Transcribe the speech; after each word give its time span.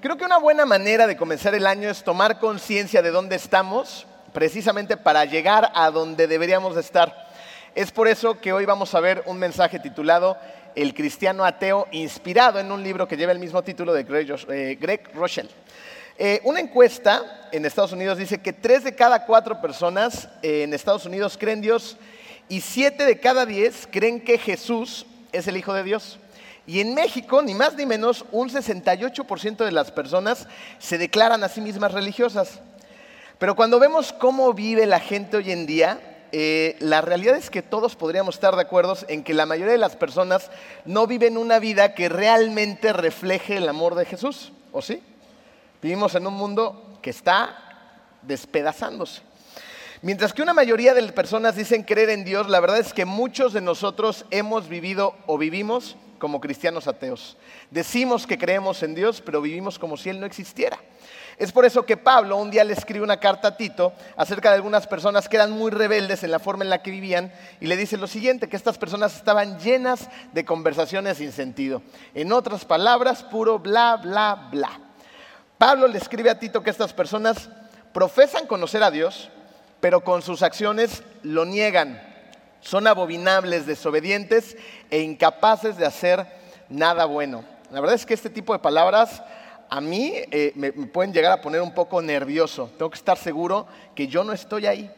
Creo 0.00 0.16
que 0.16 0.24
una 0.24 0.38
buena 0.38 0.64
manera 0.64 1.08
de 1.08 1.16
comenzar 1.16 1.56
el 1.56 1.66
año 1.66 1.90
es 1.90 2.04
tomar 2.04 2.38
conciencia 2.38 3.02
de 3.02 3.10
dónde 3.10 3.34
estamos, 3.34 4.06
precisamente 4.32 4.96
para 4.96 5.24
llegar 5.24 5.72
a 5.74 5.90
donde 5.90 6.28
deberíamos 6.28 6.76
estar. 6.76 7.28
Es 7.74 7.90
por 7.90 8.06
eso 8.06 8.38
que 8.38 8.52
hoy 8.52 8.64
vamos 8.64 8.94
a 8.94 9.00
ver 9.00 9.24
un 9.26 9.40
mensaje 9.40 9.80
titulado 9.80 10.36
El 10.76 10.94
cristiano 10.94 11.44
ateo, 11.44 11.88
inspirado 11.90 12.60
en 12.60 12.70
un 12.70 12.80
libro 12.80 13.08
que 13.08 13.16
lleva 13.16 13.32
el 13.32 13.40
mismo 13.40 13.60
título 13.64 13.92
de 13.92 14.04
Greg, 14.04 14.30
eh, 14.50 15.14
Rochelle. 15.14 15.50
Eh, 16.16 16.40
una 16.44 16.60
encuesta 16.60 17.48
en 17.50 17.64
Estados 17.64 17.90
Unidos 17.90 18.18
dice 18.18 18.40
que 18.40 18.52
tres 18.52 18.84
de 18.84 18.94
cada 18.94 19.26
cuatro 19.26 19.60
personas 19.60 20.28
eh, 20.42 20.62
en 20.62 20.74
Estados 20.74 21.06
Unidos 21.06 21.36
creen 21.36 21.60
Dios 21.60 21.96
y 22.48 22.60
siete 22.60 23.04
de 23.04 23.18
cada 23.18 23.46
diez 23.46 23.88
creen 23.90 24.20
que 24.20 24.38
Jesús 24.38 25.06
es 25.32 25.48
el 25.48 25.56
Hijo 25.56 25.74
de 25.74 25.82
Dios. 25.82 26.20
Y 26.68 26.80
en 26.80 26.92
México, 26.92 27.40
ni 27.40 27.54
más 27.54 27.76
ni 27.76 27.86
menos, 27.86 28.26
un 28.30 28.50
68% 28.50 29.64
de 29.64 29.72
las 29.72 29.90
personas 29.90 30.46
se 30.78 30.98
declaran 30.98 31.42
a 31.42 31.48
sí 31.48 31.62
mismas 31.62 31.92
religiosas. 31.92 32.60
Pero 33.38 33.56
cuando 33.56 33.80
vemos 33.80 34.12
cómo 34.12 34.52
vive 34.52 34.84
la 34.84 35.00
gente 35.00 35.38
hoy 35.38 35.50
en 35.50 35.64
día, 35.64 36.26
eh, 36.30 36.76
la 36.80 37.00
realidad 37.00 37.36
es 37.36 37.48
que 37.48 37.62
todos 37.62 37.96
podríamos 37.96 38.34
estar 38.34 38.54
de 38.54 38.60
acuerdo 38.60 38.98
en 39.08 39.24
que 39.24 39.32
la 39.32 39.46
mayoría 39.46 39.72
de 39.72 39.78
las 39.78 39.96
personas 39.96 40.50
no 40.84 41.06
viven 41.06 41.38
una 41.38 41.58
vida 41.58 41.94
que 41.94 42.10
realmente 42.10 42.92
refleje 42.92 43.56
el 43.56 43.68
amor 43.70 43.94
de 43.94 44.04
Jesús, 44.04 44.52
¿o 44.70 44.82
sí? 44.82 45.02
Vivimos 45.80 46.14
en 46.16 46.26
un 46.26 46.34
mundo 46.34 46.98
que 47.00 47.08
está 47.08 47.88
despedazándose. 48.20 49.22
Mientras 50.02 50.34
que 50.34 50.42
una 50.42 50.52
mayoría 50.52 50.92
de 50.92 51.02
personas 51.12 51.56
dicen 51.56 51.82
creer 51.82 52.10
en 52.10 52.26
Dios, 52.26 52.46
la 52.50 52.60
verdad 52.60 52.76
es 52.76 52.92
que 52.92 53.06
muchos 53.06 53.54
de 53.54 53.62
nosotros 53.62 54.26
hemos 54.30 54.68
vivido 54.68 55.14
o 55.26 55.38
vivimos 55.38 55.96
como 56.18 56.40
cristianos 56.40 56.88
ateos. 56.88 57.36
Decimos 57.70 58.26
que 58.26 58.38
creemos 58.38 58.82
en 58.82 58.94
Dios, 58.94 59.20
pero 59.20 59.40
vivimos 59.40 59.78
como 59.78 59.96
si 59.96 60.10
Él 60.10 60.20
no 60.20 60.26
existiera. 60.26 60.78
Es 61.38 61.52
por 61.52 61.64
eso 61.64 61.86
que 61.86 61.96
Pablo 61.96 62.36
un 62.36 62.50
día 62.50 62.64
le 62.64 62.72
escribe 62.72 63.04
una 63.04 63.20
carta 63.20 63.48
a 63.48 63.56
Tito 63.56 63.92
acerca 64.16 64.50
de 64.50 64.56
algunas 64.56 64.88
personas 64.88 65.28
que 65.28 65.36
eran 65.36 65.52
muy 65.52 65.70
rebeldes 65.70 66.24
en 66.24 66.32
la 66.32 66.40
forma 66.40 66.64
en 66.64 66.70
la 66.70 66.82
que 66.82 66.90
vivían 66.90 67.32
y 67.60 67.66
le 67.66 67.76
dice 67.76 67.96
lo 67.96 68.08
siguiente, 68.08 68.48
que 68.48 68.56
estas 68.56 68.76
personas 68.76 69.14
estaban 69.14 69.58
llenas 69.60 70.08
de 70.32 70.44
conversaciones 70.44 71.18
sin 71.18 71.30
sentido. 71.30 71.82
En 72.14 72.32
otras 72.32 72.64
palabras, 72.64 73.22
puro 73.22 73.60
bla, 73.60 73.96
bla, 73.96 74.48
bla. 74.50 74.80
Pablo 75.58 75.86
le 75.86 75.98
escribe 75.98 76.30
a 76.30 76.40
Tito 76.40 76.62
que 76.62 76.70
estas 76.70 76.92
personas 76.92 77.48
profesan 77.92 78.46
conocer 78.46 78.82
a 78.82 78.90
Dios, 78.90 79.30
pero 79.80 80.02
con 80.02 80.22
sus 80.22 80.42
acciones 80.42 81.04
lo 81.22 81.44
niegan. 81.44 82.07
Son 82.60 82.86
abominables, 82.86 83.66
desobedientes 83.66 84.56
e 84.90 85.00
incapaces 85.00 85.76
de 85.76 85.86
hacer 85.86 86.26
nada 86.68 87.04
bueno. 87.04 87.44
La 87.70 87.80
verdad 87.80 87.96
es 87.96 88.06
que 88.06 88.14
este 88.14 88.30
tipo 88.30 88.52
de 88.52 88.58
palabras 88.58 89.22
a 89.70 89.80
mí 89.80 90.12
eh, 90.30 90.52
me, 90.54 90.72
pueden 90.72 91.12
llegar 91.12 91.32
a 91.32 91.40
poner 91.40 91.60
un 91.60 91.72
poco 91.72 92.00
nervioso. 92.00 92.70
Tengo 92.78 92.90
que 92.90 92.98
estar 92.98 93.18
seguro 93.18 93.66
que 93.94 94.08
yo 94.08 94.24
no 94.24 94.32
estoy 94.32 94.66
ahí. 94.66 94.90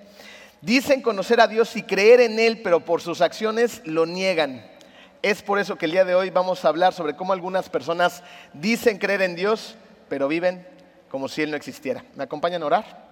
Dicen 0.60 1.02
conocer 1.02 1.40
a 1.40 1.48
Dios 1.48 1.74
y 1.76 1.82
creer 1.82 2.20
en 2.20 2.38
Él, 2.38 2.60
pero 2.62 2.80
por 2.80 3.00
sus 3.00 3.20
acciones 3.20 3.82
lo 3.84 4.06
niegan. 4.06 4.64
Es 5.22 5.42
por 5.42 5.58
eso 5.58 5.76
que 5.76 5.86
el 5.86 5.92
día 5.92 6.04
de 6.04 6.14
hoy 6.14 6.30
vamos 6.30 6.64
a 6.64 6.68
hablar 6.68 6.92
sobre 6.92 7.14
cómo 7.14 7.32
algunas 7.32 7.68
personas 7.68 8.22
dicen 8.52 8.98
creer 8.98 9.22
en 9.22 9.36
Dios, 9.36 9.74
pero 10.08 10.28
viven 10.28 10.66
como 11.10 11.28
si 11.28 11.42
Él 11.42 11.50
no 11.50 11.56
existiera. 11.56 12.04
¿Me 12.14 12.24
acompañan 12.24 12.62
a 12.62 12.66
orar? 12.66 13.09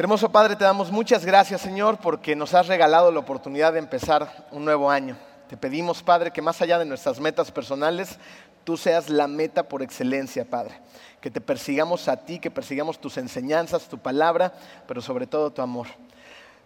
Hermoso 0.00 0.30
Padre, 0.30 0.54
te 0.54 0.62
damos 0.62 0.92
muchas 0.92 1.24
gracias, 1.24 1.60
Señor, 1.60 1.98
porque 1.98 2.36
nos 2.36 2.54
has 2.54 2.68
regalado 2.68 3.10
la 3.10 3.18
oportunidad 3.18 3.72
de 3.72 3.80
empezar 3.80 4.46
un 4.52 4.64
nuevo 4.64 4.92
año. 4.92 5.16
Te 5.48 5.56
pedimos, 5.56 6.04
Padre, 6.04 6.30
que 6.30 6.40
más 6.40 6.62
allá 6.62 6.78
de 6.78 6.84
nuestras 6.84 7.18
metas 7.18 7.50
personales, 7.50 8.16
tú 8.62 8.76
seas 8.76 9.10
la 9.10 9.26
meta 9.26 9.64
por 9.64 9.82
excelencia, 9.82 10.44
Padre. 10.44 10.80
Que 11.20 11.32
te 11.32 11.40
persigamos 11.40 12.06
a 12.06 12.16
ti, 12.16 12.38
que 12.38 12.48
persigamos 12.48 13.00
tus 13.00 13.16
enseñanzas, 13.16 13.88
tu 13.88 13.98
palabra, 13.98 14.52
pero 14.86 15.02
sobre 15.02 15.26
todo 15.26 15.50
tu 15.50 15.62
amor. 15.62 15.88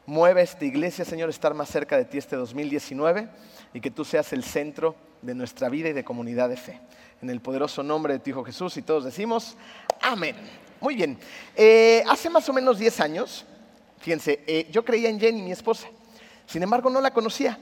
Mueve 0.04 0.42
esta 0.42 0.66
iglesia, 0.66 1.06
Señor, 1.06 1.30
estar 1.30 1.54
más 1.54 1.70
cerca 1.70 1.96
de 1.96 2.04
ti 2.04 2.18
este 2.18 2.36
2019 2.36 3.30
y 3.72 3.80
que 3.80 3.90
tú 3.90 4.04
seas 4.04 4.30
el 4.34 4.44
centro 4.44 4.94
de 5.22 5.34
nuestra 5.34 5.70
vida 5.70 5.88
y 5.88 5.94
de 5.94 6.04
comunidad 6.04 6.50
de 6.50 6.58
fe. 6.58 6.82
En 7.22 7.30
el 7.30 7.40
poderoso 7.40 7.82
nombre 7.82 8.12
de 8.12 8.18
tu 8.18 8.28
Hijo 8.28 8.44
Jesús 8.44 8.76
y 8.76 8.82
todos 8.82 9.04
decimos, 9.04 9.56
amén. 10.02 10.36
Muy 10.82 10.96
bien. 10.96 11.16
Eh, 11.54 12.02
hace 12.08 12.28
más 12.28 12.48
o 12.48 12.52
menos 12.52 12.76
10 12.76 12.98
años, 12.98 13.44
fíjense, 14.00 14.40
eh, 14.48 14.66
yo 14.72 14.84
creía 14.84 15.08
en 15.08 15.20
Jenny, 15.20 15.40
mi 15.40 15.52
esposa. 15.52 15.86
Sin 16.44 16.60
embargo, 16.60 16.90
no 16.90 17.00
la 17.00 17.12
conocía. 17.12 17.56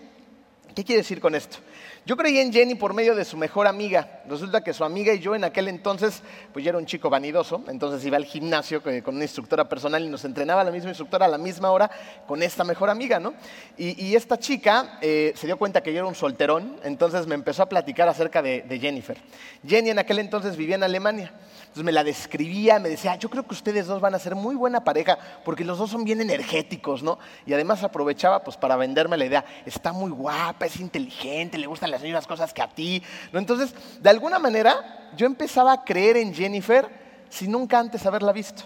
¿Qué 0.75 0.85
quiere 0.85 1.03
decir 1.03 1.21
con 1.21 1.35
esto? 1.35 1.59
Yo 2.07 2.17
creí 2.17 2.39
en 2.39 2.51
Jenny 2.51 2.77
por 2.77 2.95
medio 2.95 3.15
de 3.15 3.27
su 3.27 3.37
mejor 3.37 3.67
amiga. 3.67 4.23
Resulta 4.27 4.63
que 4.63 4.73
su 4.73 4.85
amiga 4.85 5.13
y 5.13 5.19
yo 5.19 5.35
en 5.35 5.45
aquel 5.45 5.69
entonces, 5.69 6.23
pues 6.53 6.65
yo 6.65 6.71
era 6.71 6.79
un 6.79 6.87
chico 6.87 7.11
vanidoso, 7.11 7.63
entonces 7.69 8.05
iba 8.07 8.17
al 8.17 8.25
gimnasio 8.25 8.83
con 8.83 9.15
una 9.15 9.25
instructora 9.25 9.69
personal 9.69 10.03
y 10.03 10.09
nos 10.09 10.25
entrenaba 10.25 10.65
la 10.65 10.71
misma 10.71 10.89
instructora 10.89 11.27
a 11.27 11.29
la 11.29 11.39
misma 11.39 11.71
hora 11.71 11.91
con 12.27 12.43
esta 12.43 12.65
mejor 12.65 12.89
amiga, 12.89 13.21
¿no? 13.21 13.35
Y, 13.77 14.15
esta 14.15 14.39
chica 14.39 14.99
eh, 15.03 15.33
se 15.37 15.47
dio 15.47 15.59
cuenta 15.59 15.83
que 15.83 15.93
yo 15.93 15.99
era 15.99 16.07
un 16.07 16.15
solterón, 16.15 16.81
entonces 16.85 17.27
me 17.27 17.35
empezó 17.35 17.63
a 17.65 17.69
platicar 17.69 18.09
acerca 18.09 18.41
de, 18.41 18.63
de 18.63 18.79
Jennifer. 18.79 19.19
Jenny 19.67 19.91
en 19.91 19.99
aquel 19.99 20.21
entonces 20.21 20.57
vivía 20.57 20.77
en 20.77 20.83
Alemania. 20.83 21.33
Entonces 21.71 21.85
me 21.85 21.93
la 21.93 22.03
describía, 22.03 22.81
me 22.81 22.89
decía, 22.89 23.15
yo 23.15 23.31
creo 23.31 23.47
que 23.47 23.55
ustedes 23.55 23.87
dos 23.87 24.01
van 24.01 24.13
a 24.13 24.19
ser 24.19 24.35
muy 24.35 24.57
buena 24.57 24.83
pareja 24.83 25.17
porque 25.45 25.65
los 25.65 25.79
dos 25.79 25.89
son 25.89 26.03
bien 26.03 26.21
energéticos, 26.21 27.05
¿no? 27.05 27.21
Y 27.47 27.53
además 27.53 27.85
aprovechaba 27.85 28.43
pues 28.43 28.57
para 28.57 28.75
venderme 28.75 29.17
la 29.17 29.25
idea, 29.25 29.45
está 29.65 29.93
muy 29.93 30.11
guapa, 30.11 30.67
es 30.67 30.81
inteligente, 30.81 31.59
le 31.59 31.69
gustan 31.69 31.93
las 31.93 32.03
mismas 32.03 32.27
cosas 32.27 32.53
que 32.53 32.61
a 32.61 32.67
ti, 32.67 33.01
¿no? 33.33 33.39
Entonces, 33.39 33.73
de 34.01 34.11
alguna 34.11 34.41
manera, 34.41 35.13
yo 35.17 35.27
empezaba 35.27 35.73
a 35.73 35.85
creer 35.85 36.17
en 36.17 36.35
Jennifer 36.35 36.89
sin 37.29 37.53
nunca 37.53 37.79
antes 37.79 38.05
haberla 38.05 38.33
visto. 38.33 38.65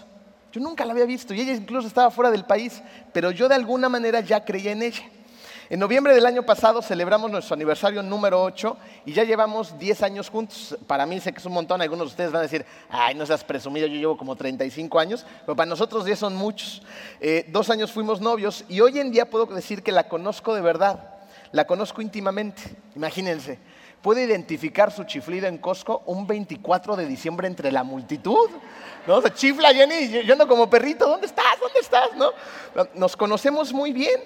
Yo 0.51 0.59
nunca 0.59 0.83
la 0.83 0.93
había 0.93 1.05
visto 1.05 1.35
y 1.35 1.41
ella 1.41 1.53
incluso 1.53 1.87
estaba 1.87 2.09
fuera 2.09 2.31
del 2.31 2.45
país, 2.45 2.81
pero 3.13 3.29
yo 3.29 3.47
de 3.47 3.53
alguna 3.53 3.87
manera 3.87 4.21
ya 4.21 4.43
creía 4.43 4.71
en 4.71 4.81
ella. 4.81 5.03
En 5.67 5.79
noviembre 5.79 6.13
del 6.13 6.27
año 6.27 6.43
pasado 6.43 6.79
celebramos 6.83 7.31
nuestro 7.31 7.55
aniversario 7.55 8.03
número 8.03 8.43
8 8.43 8.77
y 9.07 9.13
ya 9.13 9.23
llevamos 9.23 9.79
10 9.79 10.03
años 10.03 10.29
juntos. 10.29 10.77
Para 10.85 11.07
mí 11.07 11.19
sé 11.19 11.33
que 11.33 11.39
es 11.39 11.45
un 11.47 11.53
montón, 11.53 11.81
algunos 11.81 12.07
de 12.07 12.11
ustedes 12.11 12.31
van 12.31 12.41
a 12.41 12.43
decir, 12.43 12.63
ay, 12.87 13.15
no 13.15 13.25
seas 13.25 13.43
presumido, 13.43 13.87
yo 13.87 13.95
llevo 13.95 14.15
como 14.15 14.35
35 14.35 14.99
años, 14.99 15.25
pero 15.43 15.55
para 15.55 15.67
nosotros 15.67 16.05
10 16.05 16.19
son 16.19 16.35
muchos. 16.35 16.83
Eh, 17.19 17.45
dos 17.47 17.71
años 17.71 17.91
fuimos 17.91 18.21
novios 18.21 18.63
y 18.69 18.79
hoy 18.79 18.99
en 18.99 19.11
día 19.11 19.27
puedo 19.27 19.47
decir 19.47 19.81
que 19.81 19.91
la 19.91 20.07
conozco 20.07 20.53
de 20.53 20.61
verdad, 20.61 21.15
la 21.51 21.65
conozco 21.65 22.03
íntimamente, 22.03 22.61
imagínense. 22.95 23.57
Puede 24.05 24.23
identificar 24.23 24.91
su 24.91 25.03
chiflido 25.05 25.47
en 25.47 25.57
Costco 25.57 26.03
un 26.05 26.27
24 26.27 26.95
de 26.95 27.07
diciembre 27.07 27.47
entre 27.47 27.71
la 27.71 27.83
multitud. 27.83 28.51
¿no? 29.07 29.19
Se 29.19 29.33
chifla 29.33 29.73
Jenny, 29.73 30.21
yo 30.23 30.33
ando 30.33 30.47
como 30.47 30.69
perrito, 30.69 31.09
¿dónde 31.09 31.25
estás? 31.25 31.59
¿Dónde 31.59 31.79
estás? 31.79 32.09
¿no? 32.15 32.29
Nos 32.93 33.17
conocemos 33.17 33.73
muy 33.73 33.93
bien. 33.93 34.21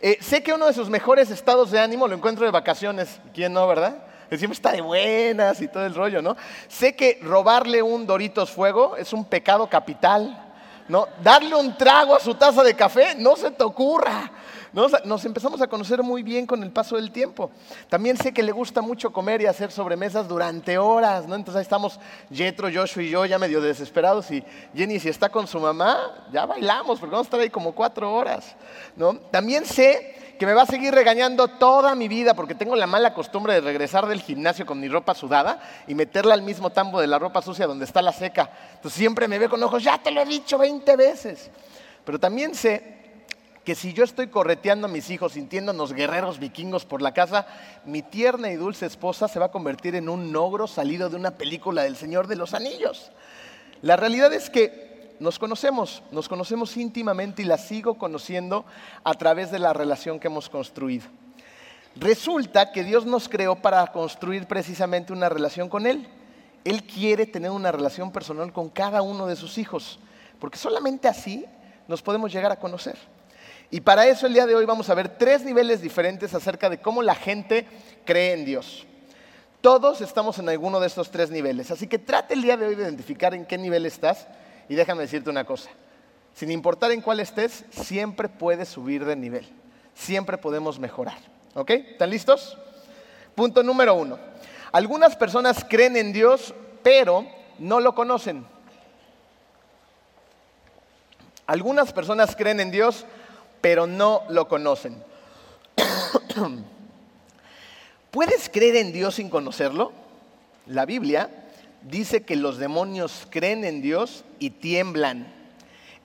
Eh, 0.00 0.18
sé 0.20 0.40
que 0.40 0.52
uno 0.52 0.66
de 0.66 0.72
sus 0.72 0.88
mejores 0.88 1.32
estados 1.32 1.72
de 1.72 1.80
ánimo 1.80 2.06
lo 2.06 2.14
encuentro 2.14 2.44
de 2.44 2.52
vacaciones. 2.52 3.20
¿Quién 3.34 3.52
no, 3.52 3.66
verdad? 3.66 4.04
Siempre 4.28 4.52
está 4.52 4.70
de 4.70 4.82
buenas 4.82 5.60
y 5.60 5.66
todo 5.66 5.84
el 5.84 5.96
rollo, 5.96 6.22
¿no? 6.22 6.36
Sé 6.68 6.94
que 6.94 7.18
robarle 7.20 7.82
un 7.82 8.06
Doritos 8.06 8.52
Fuego 8.52 8.96
es 8.96 9.12
un 9.12 9.24
pecado 9.24 9.68
capital, 9.68 10.54
¿no? 10.86 11.08
Darle 11.24 11.56
un 11.56 11.76
trago 11.76 12.14
a 12.14 12.20
su 12.20 12.36
taza 12.36 12.62
de 12.62 12.76
café, 12.76 13.16
no 13.16 13.34
se 13.34 13.50
te 13.50 13.64
ocurra. 13.64 14.30
Nos 14.74 15.24
empezamos 15.24 15.62
a 15.62 15.68
conocer 15.68 16.02
muy 16.02 16.24
bien 16.24 16.46
con 16.46 16.60
el 16.64 16.72
paso 16.72 16.96
del 16.96 17.12
tiempo. 17.12 17.48
También 17.88 18.16
sé 18.16 18.34
que 18.34 18.42
le 18.42 18.50
gusta 18.50 18.82
mucho 18.82 19.12
comer 19.12 19.40
y 19.40 19.46
hacer 19.46 19.70
sobremesas 19.70 20.26
durante 20.26 20.78
horas, 20.78 21.28
¿no? 21.28 21.36
Entonces 21.36 21.58
ahí 21.58 21.62
estamos 21.62 22.00
Jetro, 22.32 22.68
Joshua 22.74 23.04
y 23.04 23.10
yo 23.10 23.24
ya 23.24 23.38
medio 23.38 23.60
desesperados 23.60 24.32
y 24.32 24.42
Jenny 24.74 24.98
si 24.98 25.08
está 25.08 25.28
con 25.28 25.46
su 25.46 25.60
mamá, 25.60 26.26
ya 26.32 26.44
bailamos 26.44 26.98
porque 26.98 27.12
vamos 27.12 27.26
a 27.26 27.28
estar 27.28 27.38
ahí 27.38 27.50
como 27.50 27.70
cuatro 27.70 28.12
horas, 28.12 28.56
¿no? 28.96 29.14
También 29.30 29.64
sé 29.64 30.34
que 30.40 30.44
me 30.44 30.54
va 30.54 30.62
a 30.62 30.66
seguir 30.66 30.92
regañando 30.92 31.46
toda 31.46 31.94
mi 31.94 32.08
vida 32.08 32.34
porque 32.34 32.56
tengo 32.56 32.74
la 32.74 32.88
mala 32.88 33.14
costumbre 33.14 33.54
de 33.54 33.60
regresar 33.60 34.06
del 34.06 34.20
gimnasio 34.20 34.66
con 34.66 34.80
mi 34.80 34.88
ropa 34.88 35.14
sudada 35.14 35.60
y 35.86 35.94
meterla 35.94 36.34
al 36.34 36.42
mismo 36.42 36.70
tambo 36.70 37.00
de 37.00 37.06
la 37.06 37.20
ropa 37.20 37.42
sucia 37.42 37.68
donde 37.68 37.84
está 37.84 38.02
la 38.02 38.12
seca. 38.12 38.50
Entonces 38.74 38.98
siempre 38.98 39.28
me 39.28 39.38
ve 39.38 39.48
con 39.48 39.62
ojos, 39.62 39.84
ya 39.84 40.02
te 40.02 40.10
lo 40.10 40.20
he 40.20 40.26
dicho 40.26 40.58
20 40.58 40.96
veces. 40.96 41.48
Pero 42.04 42.18
también 42.18 42.56
sé 42.56 43.03
que 43.64 43.74
si 43.74 43.94
yo 43.94 44.04
estoy 44.04 44.28
correteando 44.28 44.86
a 44.86 44.90
mis 44.90 45.08
hijos 45.10 45.32
sintiéndonos 45.32 45.94
guerreros 45.94 46.38
vikingos 46.38 46.84
por 46.84 47.00
la 47.00 47.14
casa, 47.14 47.46
mi 47.86 48.02
tierna 48.02 48.50
y 48.50 48.56
dulce 48.56 48.84
esposa 48.86 49.26
se 49.26 49.38
va 49.38 49.46
a 49.46 49.50
convertir 49.50 49.94
en 49.94 50.08
un 50.08 50.36
ogro 50.36 50.66
salido 50.66 51.08
de 51.08 51.16
una 51.16 51.32
película 51.32 51.82
del 51.82 51.96
Señor 51.96 52.26
de 52.26 52.36
los 52.36 52.52
Anillos. 52.52 53.10
La 53.80 53.96
realidad 53.96 54.32
es 54.34 54.50
que 54.50 55.16
nos 55.18 55.38
conocemos, 55.38 56.02
nos 56.10 56.28
conocemos 56.28 56.76
íntimamente 56.76 57.42
y 57.42 57.46
la 57.46 57.56
sigo 57.56 57.96
conociendo 57.96 58.66
a 59.02 59.14
través 59.14 59.50
de 59.50 59.58
la 59.58 59.72
relación 59.72 60.20
que 60.20 60.26
hemos 60.26 60.50
construido. 60.50 61.06
Resulta 61.96 62.72
que 62.72 62.84
Dios 62.84 63.06
nos 63.06 63.28
creó 63.28 63.56
para 63.56 63.86
construir 63.92 64.46
precisamente 64.46 65.12
una 65.12 65.28
relación 65.28 65.68
con 65.68 65.86
Él. 65.86 66.06
Él 66.64 66.82
quiere 66.82 67.26
tener 67.26 67.50
una 67.50 67.72
relación 67.72 68.10
personal 68.10 68.52
con 68.52 68.68
cada 68.68 69.00
uno 69.00 69.26
de 69.26 69.36
sus 69.36 69.58
hijos, 69.58 69.98
porque 70.38 70.58
solamente 70.58 71.08
así 71.08 71.46
nos 71.86 72.02
podemos 72.02 72.32
llegar 72.32 72.50
a 72.50 72.58
conocer. 72.58 72.98
Y 73.70 73.80
para 73.80 74.06
eso 74.06 74.26
el 74.26 74.34
día 74.34 74.46
de 74.46 74.54
hoy 74.54 74.64
vamos 74.66 74.88
a 74.90 74.94
ver 74.94 75.08
tres 75.18 75.44
niveles 75.44 75.80
diferentes 75.80 76.34
acerca 76.34 76.70
de 76.70 76.80
cómo 76.80 77.02
la 77.02 77.14
gente 77.14 77.66
cree 78.04 78.32
en 78.32 78.44
Dios. 78.44 78.86
Todos 79.60 80.00
estamos 80.00 80.38
en 80.38 80.48
alguno 80.48 80.78
de 80.78 80.86
estos 80.86 81.10
tres 81.10 81.30
niveles. 81.30 81.70
Así 81.70 81.86
que 81.86 81.98
trate 81.98 82.34
el 82.34 82.42
día 82.42 82.56
de 82.56 82.66
hoy 82.66 82.74
de 82.74 82.82
identificar 82.82 83.34
en 83.34 83.46
qué 83.46 83.56
nivel 83.56 83.86
estás 83.86 84.26
y 84.68 84.74
déjame 84.74 85.02
decirte 85.02 85.30
una 85.30 85.44
cosa. 85.44 85.70
Sin 86.34 86.50
importar 86.50 86.90
en 86.92 87.00
cuál 87.00 87.20
estés, 87.20 87.64
siempre 87.70 88.28
puedes 88.28 88.68
subir 88.68 89.04
de 89.04 89.16
nivel. 89.16 89.46
Siempre 89.94 90.36
podemos 90.36 90.78
mejorar. 90.78 91.16
¿Ok? 91.54 91.70
¿Están 91.70 92.10
listos? 92.10 92.58
Punto 93.34 93.62
número 93.62 93.94
uno. 93.94 94.18
Algunas 94.72 95.16
personas 95.16 95.64
creen 95.68 95.96
en 95.96 96.12
Dios, 96.12 96.54
pero 96.82 97.26
no 97.58 97.80
lo 97.80 97.94
conocen. 97.94 98.44
Algunas 101.46 101.92
personas 101.92 102.34
creen 102.34 102.60
en 102.60 102.70
Dios, 102.70 103.04
pero 103.64 103.86
no 103.86 104.24
lo 104.28 104.46
conocen. 104.46 105.02
¿Puedes 108.10 108.50
creer 108.50 108.76
en 108.76 108.92
Dios 108.92 109.14
sin 109.14 109.30
conocerlo? 109.30 109.90
La 110.66 110.84
Biblia 110.84 111.30
dice 111.80 112.24
que 112.24 112.36
los 112.36 112.58
demonios 112.58 113.26
creen 113.30 113.64
en 113.64 113.80
Dios 113.80 114.22
y 114.38 114.50
tiemblan. 114.50 115.32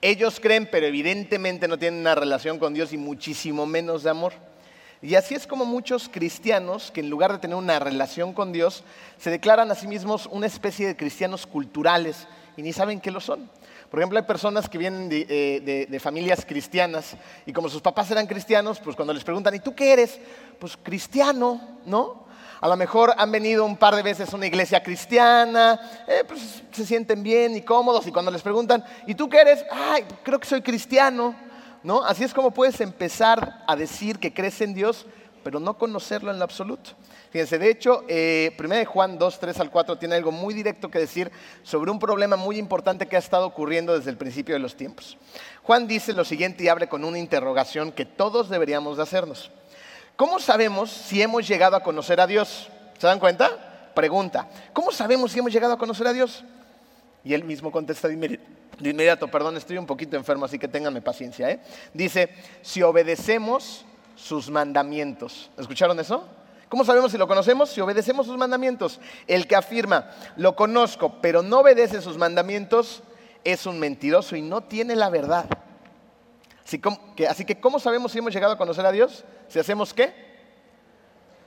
Ellos 0.00 0.40
creen, 0.40 0.70
pero 0.72 0.86
evidentemente 0.86 1.68
no 1.68 1.78
tienen 1.78 2.00
una 2.00 2.14
relación 2.14 2.58
con 2.58 2.72
Dios 2.72 2.94
y 2.94 2.96
muchísimo 2.96 3.66
menos 3.66 4.04
de 4.04 4.08
amor. 4.08 4.32
Y 5.02 5.14
así 5.16 5.34
es 5.34 5.46
como 5.46 5.66
muchos 5.66 6.08
cristianos, 6.08 6.90
que 6.90 7.00
en 7.00 7.10
lugar 7.10 7.30
de 7.30 7.40
tener 7.40 7.56
una 7.56 7.78
relación 7.78 8.32
con 8.32 8.52
Dios, 8.52 8.84
se 9.18 9.28
declaran 9.28 9.70
a 9.70 9.74
sí 9.74 9.86
mismos 9.86 10.26
una 10.32 10.46
especie 10.46 10.86
de 10.86 10.96
cristianos 10.96 11.46
culturales 11.46 12.26
y 12.60 12.62
ni 12.62 12.74
saben 12.74 13.00
qué 13.00 13.10
lo 13.10 13.20
son. 13.20 13.48
Por 13.90 14.00
ejemplo, 14.00 14.18
hay 14.18 14.26
personas 14.26 14.68
que 14.68 14.76
vienen 14.76 15.08
eh, 15.10 15.86
de, 15.88 15.98
familias 16.00 16.44
cristianas 16.44 17.16
y 17.46 17.54
como 17.54 17.70
sus 17.70 17.80
papás 17.80 18.10
eran 18.10 18.26
cristianos, 18.26 18.78
pues 18.80 18.94
cuando 18.94 19.14
les 19.14 19.24
preguntan, 19.24 19.54
¿y 19.54 19.60
tú 19.60 19.74
qué 19.74 19.94
eres? 19.94 20.20
Pues 20.58 20.76
cristiano, 20.76 21.78
¿no? 21.86 22.26
A 22.60 22.68
lo 22.68 22.76
mejor 22.76 23.14
han 23.16 23.32
venido 23.32 23.64
un 23.64 23.78
par 23.78 23.96
de 23.96 24.02
veces 24.02 24.30
a 24.30 24.36
una 24.36 24.46
iglesia 24.46 24.82
cristiana, 24.82 25.80
eh, 26.06 26.22
pues 26.28 26.62
se 26.70 26.84
sienten 26.84 27.22
bien 27.22 27.56
y 27.56 27.62
cómodos 27.62 28.06
y 28.06 28.12
cuando 28.12 28.30
les 28.30 28.42
preguntan, 28.42 28.84
¿y 29.06 29.14
tú 29.14 29.30
qué 29.30 29.40
eres? 29.40 29.64
Ay, 29.70 30.04
creo 30.22 30.38
que 30.38 30.46
soy 30.46 30.60
cristiano, 30.60 31.34
¿no? 31.82 32.04
Así 32.04 32.24
es 32.24 32.34
como 32.34 32.50
puedes 32.50 32.78
empezar 32.82 33.64
a 33.66 33.74
decir 33.74 34.18
que 34.18 34.34
crees 34.34 34.60
en 34.60 34.74
Dios, 34.74 35.06
pero 35.42 35.60
no 35.60 35.78
conocerlo 35.78 36.30
en 36.30 36.38
lo 36.38 36.44
absoluto. 36.44 36.90
Fíjense, 37.30 37.58
de 37.58 37.70
hecho, 37.70 38.04
eh, 38.08 38.56
1 38.58 38.84
Juan 38.86 39.16
2, 39.16 39.38
3 39.38 39.60
al 39.60 39.70
4 39.70 39.98
tiene 39.98 40.16
algo 40.16 40.32
muy 40.32 40.52
directo 40.52 40.90
que 40.90 40.98
decir 40.98 41.30
sobre 41.62 41.92
un 41.92 42.00
problema 42.00 42.34
muy 42.34 42.58
importante 42.58 43.06
que 43.06 43.14
ha 43.14 43.20
estado 43.20 43.46
ocurriendo 43.46 43.96
desde 43.96 44.10
el 44.10 44.16
principio 44.16 44.54
de 44.56 44.58
los 44.58 44.76
tiempos. 44.76 45.16
Juan 45.62 45.86
dice 45.86 46.12
lo 46.12 46.24
siguiente 46.24 46.64
y 46.64 46.68
abre 46.68 46.88
con 46.88 47.04
una 47.04 47.18
interrogación 47.18 47.92
que 47.92 48.04
todos 48.04 48.48
deberíamos 48.48 48.96
de 48.96 49.04
hacernos. 49.04 49.52
¿Cómo 50.16 50.40
sabemos 50.40 50.90
si 50.90 51.22
hemos 51.22 51.46
llegado 51.46 51.76
a 51.76 51.84
conocer 51.84 52.20
a 52.20 52.26
Dios? 52.26 52.68
¿Se 52.98 53.06
dan 53.06 53.20
cuenta? 53.20 53.92
Pregunta, 53.94 54.48
¿cómo 54.72 54.90
sabemos 54.90 55.30
si 55.30 55.38
hemos 55.38 55.52
llegado 55.52 55.74
a 55.74 55.78
conocer 55.78 56.08
a 56.08 56.12
Dios? 56.12 56.44
Y 57.22 57.32
él 57.32 57.44
mismo 57.44 57.70
contesta 57.70 58.08
de 58.08 58.38
inmediato, 58.80 59.28
perdón, 59.28 59.56
estoy 59.56 59.78
un 59.78 59.86
poquito 59.86 60.16
enfermo, 60.16 60.46
así 60.46 60.58
que 60.58 60.66
ténganme 60.66 61.00
paciencia. 61.00 61.48
¿eh? 61.48 61.60
Dice, 61.94 62.30
si 62.62 62.82
obedecemos 62.82 63.84
sus 64.16 64.50
mandamientos. 64.50 65.50
¿Escucharon 65.56 65.98
eso? 66.00 66.26
¿Cómo 66.70 66.84
sabemos 66.84 67.10
si 67.10 67.18
lo 67.18 67.26
conocemos? 67.26 67.68
Si 67.68 67.80
obedecemos 67.80 68.26
sus 68.26 68.38
mandamientos. 68.38 69.00
El 69.26 69.48
que 69.48 69.56
afirma, 69.56 70.08
lo 70.36 70.54
conozco, 70.54 71.20
pero 71.20 71.42
no 71.42 71.58
obedece 71.58 72.00
sus 72.00 72.16
mandamientos, 72.16 73.02
es 73.42 73.66
un 73.66 73.80
mentiroso 73.80 74.36
y 74.36 74.42
no 74.42 74.60
tiene 74.60 74.94
la 74.94 75.10
verdad. 75.10 75.46
Así, 76.64 76.80
que, 77.16 77.26
así 77.26 77.44
que, 77.44 77.58
¿cómo 77.58 77.80
sabemos 77.80 78.12
si 78.12 78.18
hemos 78.18 78.32
llegado 78.32 78.52
a 78.52 78.56
conocer 78.56 78.86
a 78.86 78.92
Dios? 78.92 79.24
Si 79.48 79.58
hacemos 79.58 79.92
qué? 79.92 80.14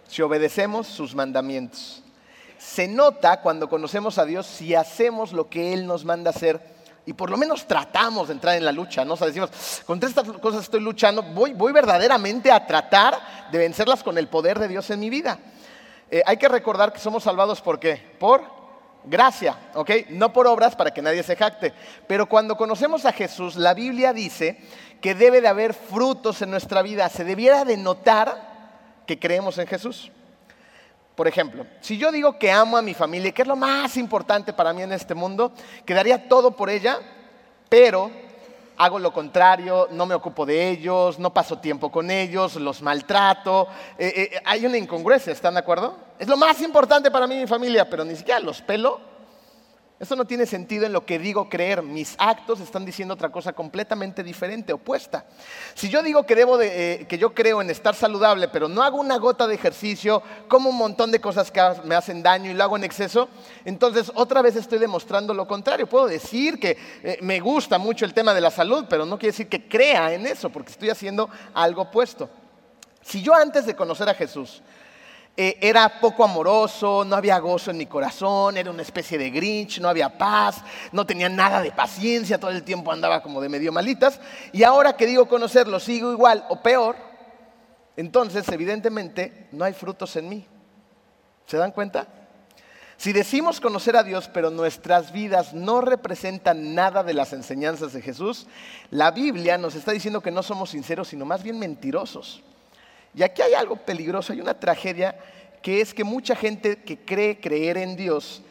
Si 0.09 0.21
obedecemos 0.21 0.87
sus 0.87 1.15
mandamientos. 1.15 2.03
Se 2.57 2.89
nota 2.89 3.39
cuando 3.39 3.69
conocemos 3.69 4.17
a 4.17 4.25
Dios 4.25 4.45
si 4.45 4.75
hacemos 4.75 5.31
lo 5.31 5.49
que 5.49 5.73
Él 5.73 5.87
nos 5.87 6.03
manda 6.03 6.31
hacer 6.31 6.59
y 7.05 7.13
por 7.13 7.29
lo 7.29 7.37
menos 7.37 7.67
tratamos 7.67 8.27
de 8.27 8.33
entrar 8.33 8.55
en 8.55 8.65
la 8.65 8.71
lucha, 8.71 9.03
¿no? 9.03 9.13
O 9.13 9.17
sea, 9.17 9.27
decimos, 9.27 9.49
contra 9.85 10.07
estas 10.07 10.27
cosas 10.33 10.63
estoy 10.63 10.79
luchando, 10.79 11.21
voy, 11.21 11.53
voy 11.53 11.73
verdaderamente 11.73 12.51
a 12.51 12.65
tratar 12.65 13.49
de 13.51 13.57
vencerlas 13.57 14.03
con 14.03 14.17
el 14.17 14.27
poder 14.27 14.57
de 14.59 14.67
Dios 14.67 14.89
en 14.89 14.99
mi 14.99 15.09
vida. 15.09 15.39
Eh, 16.09 16.21
hay 16.25 16.37
que 16.37 16.47
recordar 16.47 16.93
que 16.93 16.99
somos 16.99 17.23
salvados 17.23 17.59
por 17.61 17.79
qué? 17.79 18.15
Por 18.19 18.43
gracia, 19.03 19.57
¿ok? 19.73 19.91
No 20.09 20.31
por 20.31 20.47
obras 20.47 20.75
para 20.75 20.91
que 20.91 21.01
nadie 21.01 21.23
se 21.23 21.35
jacte. 21.35 21.73
Pero 22.07 22.27
cuando 22.27 22.55
conocemos 22.55 23.05
a 23.05 23.11
Jesús, 23.11 23.55
la 23.55 23.73
Biblia 23.73 24.13
dice 24.13 24.61
que 25.01 25.15
debe 25.15 25.41
de 25.41 25.49
haber 25.49 25.73
frutos 25.73 26.41
en 26.41 26.51
nuestra 26.51 26.81
vida. 26.81 27.09
Se 27.09 27.25
debiera 27.25 27.65
de 27.65 27.77
notar 27.77 28.53
que 29.05 29.19
creemos 29.19 29.57
en 29.57 29.67
Jesús. 29.67 30.11
Por 31.15 31.27
ejemplo, 31.27 31.65
si 31.79 31.97
yo 31.97 32.11
digo 32.11 32.39
que 32.39 32.51
amo 32.51 32.75
a 32.75 32.81
mi 32.81 32.93
familia, 32.93 33.31
que 33.31 33.43
es 33.43 33.47
lo 33.47 33.55
más 33.55 33.97
importante 33.97 34.51
para 34.51 34.73
mí 34.73 34.81
en 34.81 34.91
este 34.91 35.13
mundo, 35.13 35.51
que 35.85 35.93
daría 35.93 36.27
todo 36.27 36.51
por 36.51 36.69
ella, 36.69 36.99
pero 37.69 38.09
hago 38.77 38.97
lo 38.97 39.13
contrario, 39.13 39.87
no 39.91 40.05
me 40.05 40.15
ocupo 40.15 40.45
de 40.45 40.69
ellos, 40.69 41.19
no 41.19 41.33
paso 41.33 41.59
tiempo 41.59 41.91
con 41.91 42.09
ellos, 42.09 42.55
los 42.55 42.81
maltrato. 42.81 43.67
Eh, 43.97 44.29
eh, 44.33 44.41
hay 44.43 44.65
una 44.65 44.77
incongruencia, 44.77 45.31
¿están 45.31 45.53
de 45.53 45.59
acuerdo? 45.59 45.95
Es 46.17 46.27
lo 46.27 46.37
más 46.37 46.59
importante 46.61 47.11
para 47.11 47.27
mí 47.27 47.37
mi 47.37 47.47
familia, 47.47 47.87
pero 47.87 48.03
ni 48.03 48.15
siquiera 48.15 48.39
los 48.39 48.61
pelo 48.61 49.12
eso 50.03 50.15
no 50.15 50.25
tiene 50.25 50.45
sentido 50.45 50.85
en 50.85 50.93
lo 50.93 51.05
que 51.05 51.19
digo 51.19 51.49
creer. 51.49 51.81
Mis 51.81 52.15
actos 52.17 52.59
están 52.59 52.85
diciendo 52.85 53.13
otra 53.13 53.31
cosa 53.31 53.53
completamente 53.53 54.23
diferente, 54.23 54.73
opuesta. 54.73 55.25
Si 55.73 55.89
yo 55.89 56.03
digo 56.03 56.25
que, 56.25 56.35
debo 56.35 56.57
de, 56.57 56.93
eh, 56.93 57.07
que 57.07 57.17
yo 57.17 57.33
creo 57.33 57.61
en 57.61 57.69
estar 57.69 57.95
saludable, 57.95 58.47
pero 58.49 58.67
no 58.67 58.83
hago 58.83 58.99
una 58.99 59.17
gota 59.17 59.47
de 59.47 59.55
ejercicio, 59.55 60.21
como 60.47 60.69
un 60.69 60.77
montón 60.77 61.11
de 61.11 61.19
cosas 61.19 61.51
que 61.51 61.61
me 61.85 61.95
hacen 61.95 62.21
daño 62.21 62.51
y 62.51 62.53
lo 62.53 62.63
hago 62.63 62.77
en 62.77 62.83
exceso, 62.83 63.29
entonces 63.65 64.11
otra 64.15 64.41
vez 64.41 64.55
estoy 64.55 64.79
demostrando 64.79 65.33
lo 65.33 65.47
contrario. 65.47 65.87
Puedo 65.87 66.07
decir 66.07 66.59
que 66.59 66.77
eh, 67.03 67.17
me 67.21 67.39
gusta 67.39 67.77
mucho 67.77 68.05
el 68.05 68.13
tema 68.13 68.33
de 68.33 68.41
la 68.41 68.51
salud, 68.51 68.85
pero 68.89 69.05
no 69.05 69.17
quiere 69.17 69.31
decir 69.31 69.49
que 69.49 69.67
crea 69.67 70.13
en 70.13 70.27
eso, 70.27 70.49
porque 70.49 70.71
estoy 70.71 70.89
haciendo 70.89 71.29
algo 71.53 71.83
opuesto. 71.83 72.29
Si 73.01 73.21
yo 73.21 73.33
antes 73.33 73.65
de 73.65 73.75
conocer 73.75 74.07
a 74.07 74.13
Jesús 74.13 74.61
eh, 75.35 75.57
era 75.61 75.99
poco 75.99 76.23
amoroso, 76.23 77.03
no 77.03 77.15
había 77.15 77.39
gozo 77.39 77.71
en 77.71 77.77
mi 77.77 77.87
corazón, 77.87 78.55
era 78.55 78.69
una 78.69 78.83
especie 78.83 79.17
de 79.17 79.31
grinch, 79.31 79.79
no 79.79 79.89
había 79.89 80.15
paz, 80.15 80.61
no 80.91 81.07
tenía 81.07 81.27
nada 81.27 81.59
de 81.59 81.71
paciencia, 81.71 82.39
todo 82.39 82.51
el 82.51 82.61
tiempo 82.61 82.91
andaba 82.91 83.23
como 83.23 83.41
de 83.41 83.49
medio 83.49 83.71
malitas. 83.71 84.19
Y 84.51 84.63
ahora 84.63 84.95
que 84.95 85.07
digo 85.07 85.27
conocerlo, 85.27 85.79
sigo 85.79 86.11
igual 86.11 86.45
o 86.49 86.61
peor, 86.61 86.95
entonces 87.97 88.47
evidentemente 88.49 89.47
no 89.51 89.65
hay 89.65 89.73
frutos 89.73 90.15
en 90.17 90.29
mí. 90.29 90.45
¿Se 91.47 91.57
dan 91.57 91.71
cuenta? 91.71 92.07
Si 92.97 93.11
decimos 93.11 93.59
conocer 93.59 93.97
a 93.97 94.03
Dios, 94.03 94.29
pero 94.31 94.51
nuestras 94.51 95.11
vidas 95.11 95.55
no 95.55 95.81
representan 95.81 96.75
nada 96.75 97.03
de 97.03 97.15
las 97.15 97.33
enseñanzas 97.33 97.91
de 97.91 98.03
Jesús, 98.03 98.45
la 98.91 99.09
Biblia 99.09 99.57
nos 99.57 99.73
está 99.73 99.91
diciendo 99.91 100.21
que 100.21 100.31
no 100.31 100.43
somos 100.43 100.69
sinceros, 100.69 101.07
sino 101.07 101.25
más 101.25 101.41
bien 101.41 101.57
mentirosos. 101.57 102.43
Y 103.13 103.23
aquí 103.23 103.41
hay 103.41 103.53
algo 103.53 103.75
peligroso, 103.75 104.33
hay 104.33 104.41
una 104.41 104.59
tragedia 104.59 105.17
que 105.61 105.81
es 105.81 105.93
que 105.93 106.03
mucha 106.03 106.35
gente 106.35 106.77
que 106.77 106.97
cree 106.97 107.39
creer 107.39 107.77
en 107.77 107.95
Dios, 107.95 108.41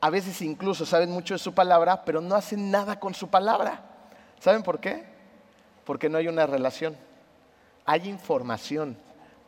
a 0.00 0.10
veces 0.10 0.40
incluso 0.42 0.86
saben 0.86 1.10
mucho 1.10 1.34
de 1.34 1.38
su 1.38 1.52
palabra, 1.52 2.04
pero 2.04 2.20
no 2.20 2.34
hacen 2.34 2.70
nada 2.70 2.98
con 2.98 3.14
su 3.14 3.28
palabra. 3.28 3.82
¿Saben 4.40 4.62
por 4.62 4.80
qué? 4.80 5.04
Porque 5.84 6.08
no 6.08 6.18
hay 6.18 6.28
una 6.28 6.46
relación. 6.46 6.96
Hay 7.84 8.08
información, 8.08 8.96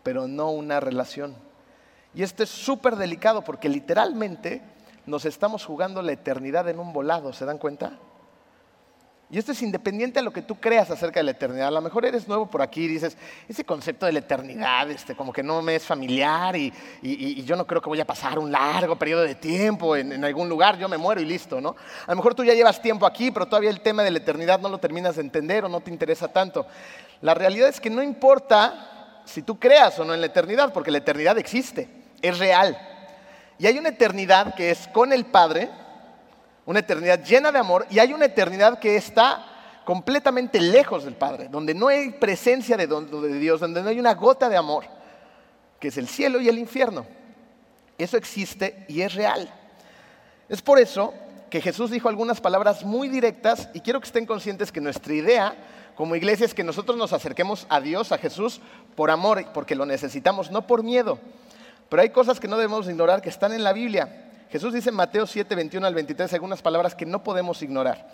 pero 0.02 0.26
no 0.26 0.50
una 0.50 0.80
relación. 0.80 1.36
Y 2.14 2.22
esto 2.22 2.42
es 2.42 2.50
súper 2.50 2.96
delicado 2.96 3.42
porque 3.42 3.68
literalmente 3.68 4.62
nos 5.06 5.24
estamos 5.24 5.64
jugando 5.64 6.02
la 6.02 6.12
eternidad 6.12 6.68
en 6.68 6.78
un 6.78 6.92
volado, 6.92 7.32
¿se 7.32 7.44
dan 7.44 7.58
cuenta? 7.58 7.98
Y 9.28 9.38
esto 9.38 9.50
es 9.50 9.60
independiente 9.62 10.20
de 10.20 10.24
lo 10.24 10.32
que 10.32 10.42
tú 10.42 10.54
creas 10.54 10.88
acerca 10.88 11.18
de 11.18 11.24
la 11.24 11.32
eternidad. 11.32 11.66
A 11.66 11.72
lo 11.72 11.80
mejor 11.80 12.06
eres 12.06 12.28
nuevo 12.28 12.48
por 12.48 12.62
aquí 12.62 12.84
y 12.84 12.88
dices, 12.88 13.16
ese 13.48 13.64
concepto 13.64 14.06
de 14.06 14.12
la 14.12 14.20
eternidad, 14.20 14.88
este, 14.88 15.16
como 15.16 15.32
que 15.32 15.42
no 15.42 15.62
me 15.62 15.74
es 15.74 15.84
familiar 15.84 16.54
y, 16.54 16.72
yo 17.44 17.56
no 17.56 17.66
creo 17.66 17.82
que 17.82 17.88
voy 17.88 18.00
a 18.00 18.04
pasar 18.04 18.38
un 18.38 18.52
largo 18.52 18.96
periodo 18.96 19.22
de 19.22 19.34
tiempo 19.34 19.96
en, 19.96 20.12
en, 20.12 20.24
algún 20.24 20.48
lugar, 20.48 20.78
yo 20.78 20.88
me 20.88 20.96
muero 20.96 21.20
y 21.20 21.24
listo, 21.24 21.60
¿no? 21.60 21.74
A 22.06 22.10
lo 22.12 22.16
mejor 22.16 22.36
tú 22.36 22.44
ya 22.44 22.54
llevas 22.54 22.80
tiempo 22.80 23.04
aquí, 23.04 23.32
pero 23.32 23.46
todavía 23.46 23.70
el 23.70 23.80
tema 23.80 24.04
de 24.04 24.12
la 24.12 24.18
eternidad 24.18 24.60
no 24.60 24.68
lo 24.68 24.78
terminas 24.78 25.16
de 25.16 25.22
entender 25.22 25.64
o 25.64 25.68
no 25.68 25.80
te 25.80 25.90
interesa 25.90 26.28
tanto. 26.28 26.66
La 27.20 27.34
realidad 27.34 27.68
es 27.68 27.80
que 27.80 27.90
no 27.90 28.02
importa 28.02 29.22
si 29.24 29.42
tú 29.42 29.58
creas 29.58 29.98
o 29.98 30.04
no 30.04 30.14
en 30.14 30.20
la 30.20 30.26
eternidad, 30.26 30.72
porque 30.72 30.92
la 30.92 30.98
eternidad 30.98 31.36
existe, 31.36 31.88
es 32.22 32.38
real. 32.38 32.78
Y 33.58 33.66
hay 33.66 33.78
una 33.78 33.88
eternidad 33.88 34.54
que 34.54 34.70
es 34.70 34.86
con 34.88 35.12
el 35.12 35.26
Padre, 35.26 35.68
una 36.66 36.80
eternidad 36.80 37.24
llena 37.24 37.50
de 37.50 37.58
amor 37.58 37.86
y 37.90 37.98
hay 37.98 38.12
una 38.12 38.26
eternidad 38.26 38.78
que 38.78 38.96
está 38.96 39.44
completamente 39.84 40.60
lejos 40.60 41.04
del 41.04 41.14
Padre, 41.14 41.48
donde 41.48 41.72
no 41.72 41.88
hay 41.88 42.10
presencia 42.10 42.76
de, 42.76 42.86
Dios, 43.38 43.60
donde 43.60 43.82
no 43.82 43.88
hay 43.88 44.00
una 44.00 44.14
gota 44.14 44.48
de 44.48 44.56
amor, 44.56 44.84
que 45.78 45.88
es 45.88 45.96
el 45.96 46.08
cielo 46.08 46.40
y 46.40 46.48
el 46.48 46.58
infierno. 46.58 47.06
Eso 47.96 48.16
existe 48.16 48.84
y 48.88 49.00
es 49.00 49.14
real. 49.14 49.48
Es 50.48 50.60
por 50.60 50.78
eso 50.78 51.14
que 51.48 51.60
Jesús 51.60 51.90
dijo 51.90 52.08
algunas 52.08 52.40
palabras 52.40 52.84
muy 52.84 53.08
directas 53.08 53.68
y 53.72 53.80
quiero 53.80 54.00
que 54.00 54.06
estén 54.06 54.26
conscientes 54.26 54.72
que 54.72 54.80
nuestra 54.80 55.14
idea 55.14 55.54
como 55.94 56.14
iglesia 56.14 56.44
es 56.44 56.52
que 56.52 56.64
nosotros 56.64 56.98
nos 56.98 57.14
acerquemos 57.14 57.66
a 57.70 57.80
Dios, 57.80 58.12
a 58.12 58.18
Jesús, 58.18 58.60
por 58.94 59.10
amor, 59.10 59.46
porque 59.54 59.74
lo 59.74 59.86
necesitamos, 59.86 60.50
no 60.50 60.66
por 60.66 60.82
miedo. 60.82 61.18
Pero 61.88 62.02
hay 62.02 62.10
cosas 62.10 62.38
que 62.38 62.48
no 62.48 62.58
debemos 62.58 62.86
ignorar 62.88 63.22
que 63.22 63.30
están 63.30 63.52
en 63.52 63.64
la 63.64 63.72
Biblia. 63.72 64.25
Jesús 64.50 64.72
dice 64.72 64.90
en 64.90 64.96
Mateo 64.96 65.26
7, 65.26 65.54
21 65.54 65.86
al 65.86 65.94
23 65.94 66.32
algunas 66.34 66.62
palabras 66.62 66.94
que 66.94 67.06
no 67.06 67.22
podemos 67.22 67.62
ignorar. 67.62 68.08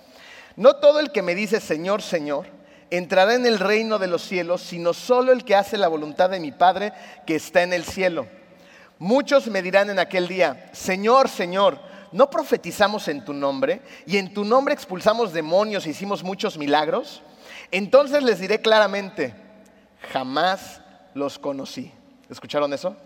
No 0.57 0.77
todo 0.77 1.01
el 1.01 1.13
que 1.13 1.23
me 1.23 1.35
dice 1.35 1.61
Señor, 1.61 2.03
Señor, 2.03 2.47
entrará 2.91 3.35
en 3.35 3.47
el 3.47 3.59
reino 3.59 3.99
de 3.99 4.07
los 4.07 4.23
cielos, 4.23 4.61
sino 4.63 4.93
solo 4.93 5.33
el 5.33 5.45
que 5.45 5.57
hace 5.57 5.79
la 5.79 5.89
voluntad 5.89 6.31
de 6.31 6.41
mi 6.41 6.53
Padre 6.53 6.93
que 7.27 7.37
está 7.37 7.63
en 7.63 7.73
el 7.73 7.85
cielo. 7.85 8.27
Muchos 8.99 9.47
me 9.49 9.63
dirán 9.63 9.91
en 9.91 9.99
aquel 9.99 10.29
día, 10.29 10.71
Señor, 10.73 11.29
Señor, 11.29 11.79
¿no 12.13 12.31
profetizamos 12.31 13.09
en 13.09 13.25
tu 13.25 13.33
nombre? 13.33 13.83
Y 14.07 14.17
en 14.19 14.33
tu 14.33 14.45
nombre 14.45 14.75
expulsamos 14.75 15.33
demonios 15.33 15.87
e 15.87 15.91
hicimos 15.91 16.23
muchos 16.23 16.57
milagros. 16.57 17.23
Entonces 17.71 18.23
les 18.23 18.39
diré 18.39 18.61
claramente, 18.61 19.35
jamás 20.13 20.81
los 21.15 21.39
conocí. 21.39 21.91
¿Escucharon 22.29 22.73
eso? 22.73 22.97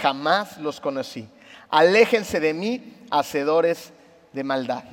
Jamás 0.00 0.58
los 0.58 0.80
conocí. 0.80 1.28
Aléjense 1.72 2.38
de 2.38 2.52
mí, 2.52 3.06
hacedores 3.10 3.94
de 4.34 4.44
maldad. 4.44 4.84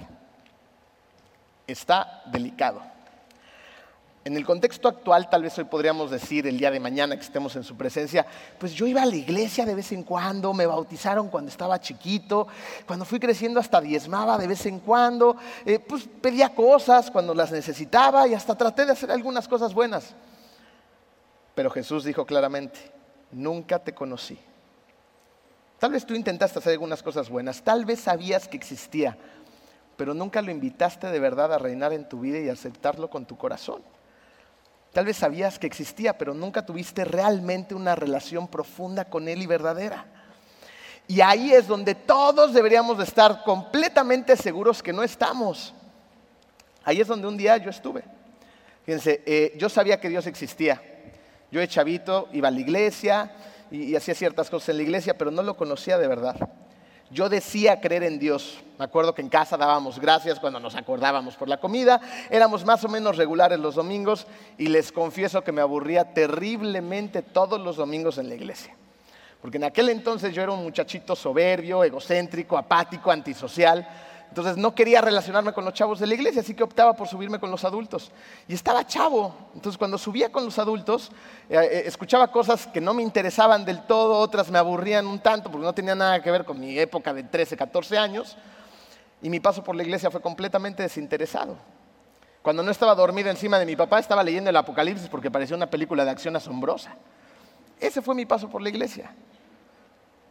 Está 1.68 2.24
delicado. 2.32 2.82
En 4.24 4.38
el 4.38 4.46
contexto 4.46 4.88
actual, 4.88 5.30
tal 5.30 5.44
vez 5.44 5.58
hoy 5.58 5.66
podríamos 5.66 6.10
decir, 6.10 6.48
el 6.48 6.58
día 6.58 6.72
de 6.72 6.80
mañana 6.80 7.18
que 7.18 7.22
estemos 7.22 7.54
en 7.58 7.66
su 7.66 7.76
presencia, 7.76 8.26
pues 8.58 8.74
yo 8.74 8.88
iba 8.88 9.02
a 9.02 9.06
la 9.06 9.18
iglesia 9.18 9.66
de 9.66 9.76
vez 9.76 9.92
en 9.92 10.04
cuando, 10.04 10.54
me 10.54 10.66
bautizaron 10.66 11.28
cuando 11.28 11.52
estaba 11.52 11.82
chiquito, 11.82 12.48
cuando 12.88 13.04
fui 13.04 13.20
creciendo 13.20 13.60
hasta 13.60 13.82
diezmaba 13.82 14.38
de 14.38 14.48
vez 14.48 14.66
en 14.66 14.80
cuando, 14.80 15.36
eh, 15.66 15.80
pues 15.80 16.08
pedía 16.22 16.56
cosas 16.56 17.12
cuando 17.12 17.34
las 17.34 17.52
necesitaba 17.52 18.26
y 18.26 18.34
hasta 18.34 18.56
traté 18.56 18.86
de 18.86 18.94
hacer 18.94 19.12
algunas 19.12 19.50
cosas 19.50 19.74
buenas. 19.74 20.16
Pero 21.56 21.70
Jesús 21.72 22.06
dijo 22.06 22.26
claramente, 22.26 22.80
nunca 23.34 23.80
te 23.80 23.94
conocí. 23.94 24.40
Tal 25.80 25.92
vez 25.92 26.06
tú 26.06 26.14
intentaste 26.14 26.60
hacer 26.60 26.74
algunas 26.74 27.02
cosas 27.02 27.30
buenas, 27.30 27.62
tal 27.64 27.86
vez 27.86 28.02
sabías 28.02 28.50
que 28.50 28.58
existía, 28.58 29.18
pero 29.96 30.14
nunca 30.14 30.42
lo 30.42 30.52
invitaste 30.52 31.08
de 31.08 31.20
verdad 31.20 31.54
a 31.54 31.58
reinar 31.58 31.94
en 31.94 32.08
tu 32.08 32.20
vida 32.20 32.38
y 32.40 32.50
aceptarlo 32.50 33.10
con 33.10 33.26
tu 33.26 33.38
corazón. 33.38 33.82
Tal 34.92 35.06
vez 35.06 35.18
sabías 35.18 35.58
que 35.58 35.68
existía, 35.68 36.18
pero 36.18 36.34
nunca 36.34 36.66
tuviste 36.66 37.06
realmente 37.06 37.76
una 37.76 37.96
relación 37.96 38.48
profunda 38.48 39.06
con 39.06 39.30
Él 39.30 39.42
y 39.42 39.46
verdadera. 39.46 40.06
Y 41.08 41.22
ahí 41.22 41.54
es 41.54 41.68
donde 41.68 41.96
todos 41.96 42.54
deberíamos 42.54 42.98
de 42.98 43.04
estar 43.06 43.44
completamente 43.44 44.36
seguros 44.36 44.84
que 44.84 44.94
no 44.94 45.02
estamos. 45.02 45.74
Ahí 46.84 47.00
es 47.00 47.08
donde 47.08 47.28
un 47.28 47.38
día 47.38 47.56
yo 47.58 47.70
estuve. 47.70 48.04
Fíjense, 48.86 49.24
eh, 49.26 49.54
yo 49.58 49.70
sabía 49.70 50.00
que 50.00 50.10
Dios 50.10 50.28
existía. 50.28 50.82
Yo 51.52 51.60
de 51.60 51.68
chavito 51.68 52.28
iba 52.32 52.48
a 52.48 52.52
la 52.52 52.60
iglesia 52.60 53.32
y 53.72 53.96
hacía 53.96 54.16
ciertas 54.16 54.50
cosas 54.50 54.70
en 54.70 54.78
la 54.78 54.84
iglesia, 54.84 55.18
pero 55.18 55.32
no 55.32 55.44
lo 55.44 55.56
conocía 55.56 55.98
de 55.98 56.08
verdad. 56.08 56.36
Yo 57.12 57.28
decía 57.28 57.82
creer 57.82 58.04
en 58.04 58.20
Dios. 58.20 58.60
Me 58.78 58.86
acuerdo 58.86 59.16
que 59.16 59.22
en 59.22 59.30
casa 59.30 59.58
dábamos 59.58 60.00
gracias 60.00 60.40
cuando 60.40 60.60
nos 60.60 60.76
acordábamos 60.76 61.36
por 61.36 61.50
la 61.50 61.60
comida. 61.60 62.00
Éramos 62.30 62.66
más 62.66 62.84
o 62.84 62.88
menos 62.88 63.18
regulares 63.18 63.60
los 63.60 63.76
domingos 63.76 64.28
y 64.60 64.68
les 64.68 64.92
confieso 64.92 65.44
que 65.44 65.52
me 65.52 65.62
aburría 65.62 66.14
terriblemente 66.14 67.24
todos 67.24 67.60
los 67.60 67.78
domingos 67.78 68.20
en 68.20 68.30
la 68.30 68.36
iglesia. 68.36 68.76
Porque 69.42 69.58
en 69.58 69.64
aquel 69.64 69.90
entonces 69.90 70.36
yo 70.36 70.44
era 70.44 70.52
un 70.52 70.62
muchachito 70.62 71.16
soberbio, 71.16 71.84
egocéntrico, 71.84 72.58
apático, 72.58 73.10
antisocial. 73.10 73.88
Entonces 74.30 74.58
no 74.58 74.76
quería 74.76 75.02
relacionarme 75.02 75.54
con 75.54 75.66
los 75.66 75.74
chavos 75.74 76.00
de 76.00 76.06
la 76.06 76.14
iglesia, 76.14 76.42
así 76.42 76.54
que 76.54 76.64
optaba 76.64 76.94
por 76.94 77.08
subirme 77.08 77.40
con 77.40 77.50
los 77.50 77.66
adultos. 77.66 78.12
Y 78.48 78.54
estaba 78.54 78.86
chavo. 78.86 79.36
Entonces 79.56 79.78
cuando 79.78 79.98
subía 79.98 80.32
con 80.32 80.46
los 80.46 80.60
adultos, 80.60 81.12
eh, 81.50 81.58
eh, 81.60 81.84
escuchaba 81.86 82.32
cosas 82.32 82.68
que 82.68 82.80
no 82.80 82.94
me 82.94 83.02
interesaban 83.02 83.66
del 83.66 83.82
todo, 83.88 84.20
otras 84.20 84.52
me 84.52 84.60
aburrían 84.60 85.08
un 85.08 85.20
tanto 85.20 85.50
porque 85.50 85.66
no 85.66 85.74
tenía 85.74 85.96
nada 85.96 86.22
que 86.22 86.30
ver 86.30 86.46
con 86.46 86.60
mi 86.60 86.78
época 86.78 87.12
de 87.12 87.24
13, 87.24 87.58
14 87.58 87.98
años. 87.98 88.38
Y 89.22 89.30
mi 89.32 89.40
paso 89.40 89.64
por 89.64 89.76
la 89.76 89.82
iglesia 89.82 90.12
fue 90.12 90.22
completamente 90.22 90.84
desinteresado. 90.84 91.58
Cuando 92.44 92.62
no 92.62 92.70
estaba 92.70 92.94
dormido 92.94 93.30
encima 93.30 93.58
de 93.58 93.66
mi 93.66 93.76
papá, 93.76 94.00
estaba 94.00 94.24
leyendo 94.24 94.52
el 94.52 94.56
Apocalipsis 94.56 95.10
porque 95.10 95.32
parecía 95.32 95.58
una 95.58 95.70
película 95.70 96.06
de 96.06 96.12
acción 96.12 96.36
asombrosa. 96.36 96.96
Ese 97.80 98.02
fue 98.02 98.14
mi 98.14 98.26
paso 98.28 98.48
por 98.48 98.62
la 98.62 98.70
iglesia 98.70 99.12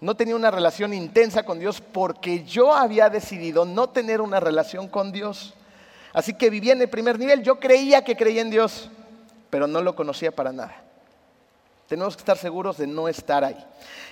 no 0.00 0.16
tenía 0.16 0.36
una 0.36 0.50
relación 0.50 0.94
intensa 0.94 1.42
con 1.42 1.58
Dios 1.58 1.80
porque 1.80 2.44
yo 2.44 2.72
había 2.72 3.10
decidido 3.10 3.64
no 3.64 3.88
tener 3.88 4.20
una 4.20 4.38
relación 4.38 4.88
con 4.88 5.10
Dios. 5.10 5.54
Así 6.12 6.34
que 6.34 6.50
vivía 6.50 6.72
en 6.72 6.82
el 6.82 6.88
primer 6.88 7.18
nivel. 7.18 7.42
Yo 7.42 7.58
creía 7.58 8.04
que 8.04 8.16
creía 8.16 8.42
en 8.42 8.50
Dios, 8.50 8.90
pero 9.50 9.66
no 9.66 9.82
lo 9.82 9.96
conocía 9.96 10.30
para 10.30 10.52
nada. 10.52 10.84
Tenemos 11.88 12.16
que 12.16 12.20
estar 12.20 12.36
seguros 12.36 12.76
de 12.78 12.86
no 12.86 13.08
estar 13.08 13.44
ahí. 13.44 13.56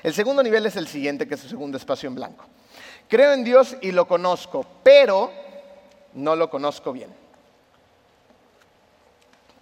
El 0.03 0.15
segundo 0.15 0.43
nivel 0.43 0.67
es 0.67 0.77
el 0.77 0.89
siguiente, 0.89 1.29
que 1.29 1.35
es 1.35 1.45
el 1.45 1.51
segundo 1.51 1.77
espacio 1.77 2.09
en 2.09 2.15
blanco. 2.15 2.45
Creo 3.09 3.33
en 3.33 3.45
Dios 3.45 3.77
y 3.81 3.93
lo 3.93 4.09
conozco, 4.09 4.67
pero 4.83 5.31
no 6.15 6.35
lo 6.35 6.51
conozco 6.51 6.93
bien. 6.93 7.15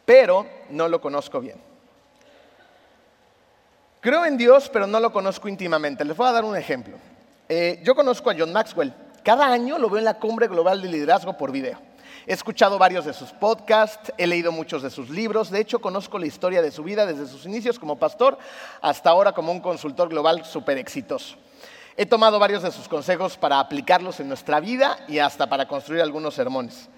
Pero 0.06 0.46
no 0.70 0.88
lo 0.88 1.00
conozco 1.00 1.40
bien. 1.40 1.73
Creo 4.04 4.26
en 4.26 4.36
Dios, 4.36 4.68
pero 4.70 4.86
no 4.86 5.00
lo 5.00 5.10
conozco 5.10 5.48
íntimamente. 5.48 6.04
Les 6.04 6.14
voy 6.14 6.28
a 6.28 6.32
dar 6.32 6.44
un 6.44 6.54
ejemplo. 6.54 6.98
Eh, 7.48 7.80
yo 7.82 7.94
conozco 7.94 8.28
a 8.28 8.34
John 8.38 8.52
Maxwell. 8.52 8.92
Cada 9.22 9.50
año 9.50 9.78
lo 9.78 9.88
veo 9.88 9.96
en 9.98 10.04
la 10.04 10.18
Cumbre 10.18 10.46
Global 10.46 10.82
de 10.82 10.88
Liderazgo 10.88 11.38
por 11.38 11.50
video. 11.50 11.78
He 12.26 12.34
escuchado 12.34 12.76
varios 12.76 13.06
de 13.06 13.14
sus 13.14 13.30
podcasts, 13.32 14.12
he 14.18 14.26
leído 14.26 14.52
muchos 14.52 14.82
de 14.82 14.90
sus 14.90 15.08
libros, 15.08 15.50
de 15.50 15.58
hecho 15.58 15.78
conozco 15.78 16.18
la 16.18 16.26
historia 16.26 16.60
de 16.60 16.70
su 16.70 16.82
vida 16.82 17.06
desde 17.06 17.26
sus 17.26 17.46
inicios 17.46 17.78
como 17.78 17.98
pastor 17.98 18.36
hasta 18.82 19.08
ahora 19.08 19.32
como 19.32 19.50
un 19.50 19.60
consultor 19.60 20.10
global 20.10 20.44
súper 20.44 20.76
exitoso. 20.76 21.36
He 21.96 22.04
tomado 22.04 22.38
varios 22.38 22.62
de 22.62 22.72
sus 22.72 22.88
consejos 22.88 23.38
para 23.38 23.58
aplicarlos 23.58 24.20
en 24.20 24.28
nuestra 24.28 24.60
vida 24.60 24.98
y 25.08 25.18
hasta 25.18 25.48
para 25.48 25.66
construir 25.66 26.02
algunos 26.02 26.34
sermones. 26.34 26.90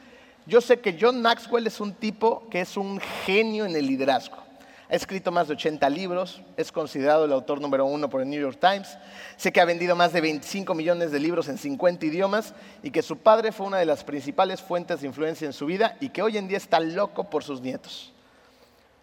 Yo 0.44 0.60
sé 0.60 0.80
que 0.80 0.98
John 1.00 1.22
Maxwell 1.22 1.68
es 1.68 1.78
un 1.78 1.94
tipo 1.94 2.48
que 2.50 2.62
es 2.62 2.76
un 2.76 2.98
genio 3.24 3.64
en 3.64 3.76
el 3.76 3.86
liderazgo. 3.86 4.45
Ha 4.88 4.94
escrito 4.94 5.32
más 5.32 5.48
de 5.48 5.54
80 5.54 5.90
libros, 5.90 6.42
es 6.56 6.70
considerado 6.70 7.24
el 7.24 7.32
autor 7.32 7.60
número 7.60 7.86
uno 7.86 8.08
por 8.08 8.20
el 8.20 8.30
New 8.30 8.40
York 8.40 8.58
Times. 8.60 8.96
Sé 9.36 9.52
que 9.52 9.60
ha 9.60 9.64
vendido 9.64 9.96
más 9.96 10.12
de 10.12 10.20
25 10.20 10.74
millones 10.74 11.10
de 11.10 11.18
libros 11.18 11.48
en 11.48 11.58
50 11.58 12.06
idiomas 12.06 12.54
y 12.84 12.92
que 12.92 13.02
su 13.02 13.18
padre 13.18 13.50
fue 13.50 13.66
una 13.66 13.78
de 13.78 13.86
las 13.86 14.04
principales 14.04 14.62
fuentes 14.62 15.00
de 15.00 15.08
influencia 15.08 15.44
en 15.44 15.52
su 15.52 15.66
vida 15.66 15.96
y 16.00 16.10
que 16.10 16.22
hoy 16.22 16.38
en 16.38 16.46
día 16.46 16.58
está 16.58 16.78
loco 16.78 17.24
por 17.24 17.42
sus 17.42 17.60
nietos. 17.60 18.12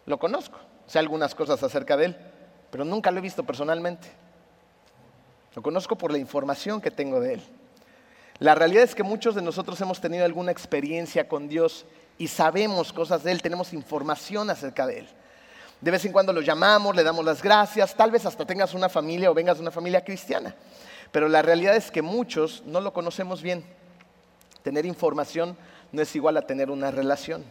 Lo 0.06 0.18
conozco, 0.18 0.58
sé 0.88 1.00
algunas 1.00 1.36
cosas 1.36 1.62
acerca 1.62 1.98
de 1.98 2.06
él, 2.06 2.18
pero 2.72 2.86
nunca 2.86 3.12
lo 3.12 3.18
he 3.18 3.22
visto 3.22 3.44
personalmente. 3.44 4.08
Lo 5.54 5.62
conozco 5.62 5.98
por 5.98 6.12
la 6.12 6.18
información 6.18 6.80
que 6.80 6.92
tengo 6.92 7.20
de 7.20 7.36
él. 7.36 7.42
La 8.40 8.56
realidad 8.56 8.84
es 8.84 8.96
que 8.96 9.04
muchos 9.04 9.36
de 9.36 9.42
nosotros 9.42 9.80
hemos 9.82 10.02
tenido 10.02 10.26
alguna 10.26 10.52
experiencia 10.52 11.28
con 11.28 11.48
Dios 11.48 11.86
y 12.18 12.28
sabemos 12.28 12.92
cosas 12.94 13.24
de 13.24 13.32
Él, 13.32 13.42
tenemos 13.42 13.74
información 13.74 14.50
acerca 14.50 14.88
de 14.88 15.00
Él. 15.00 15.08
De 15.84 15.92
vez 15.92 16.06
en 16.06 16.14
cuando 16.14 16.32
lo 16.32 16.40
llamamos, 16.40 16.96
le 16.96 17.04
damos 17.04 17.26
las 17.26 17.44
gracias, 17.44 17.94
tal 17.94 18.10
vez 18.10 18.26
hasta 18.26 18.46
tengas 18.46 18.74
una 18.74 18.88
familia 18.88 19.30
o 19.30 19.34
vengas 19.34 19.58
de 19.58 19.64
una 19.64 19.70
familia 19.70 20.02
cristiana. 20.02 20.56
Pero 21.12 21.28
la 21.28 21.42
realidad 21.42 21.76
es 21.76 21.92
que 21.92 22.02
muchos 22.02 22.64
no 22.66 22.80
lo 22.80 22.94
conocemos 22.94 23.42
bien. 23.42 23.66
Tener 24.62 24.86
información 24.86 25.58
no 25.92 26.02
es 26.02 26.16
igual 26.16 26.38
a 26.38 26.44
tener 26.44 26.72
una 26.72 26.90
relación. 26.90 27.44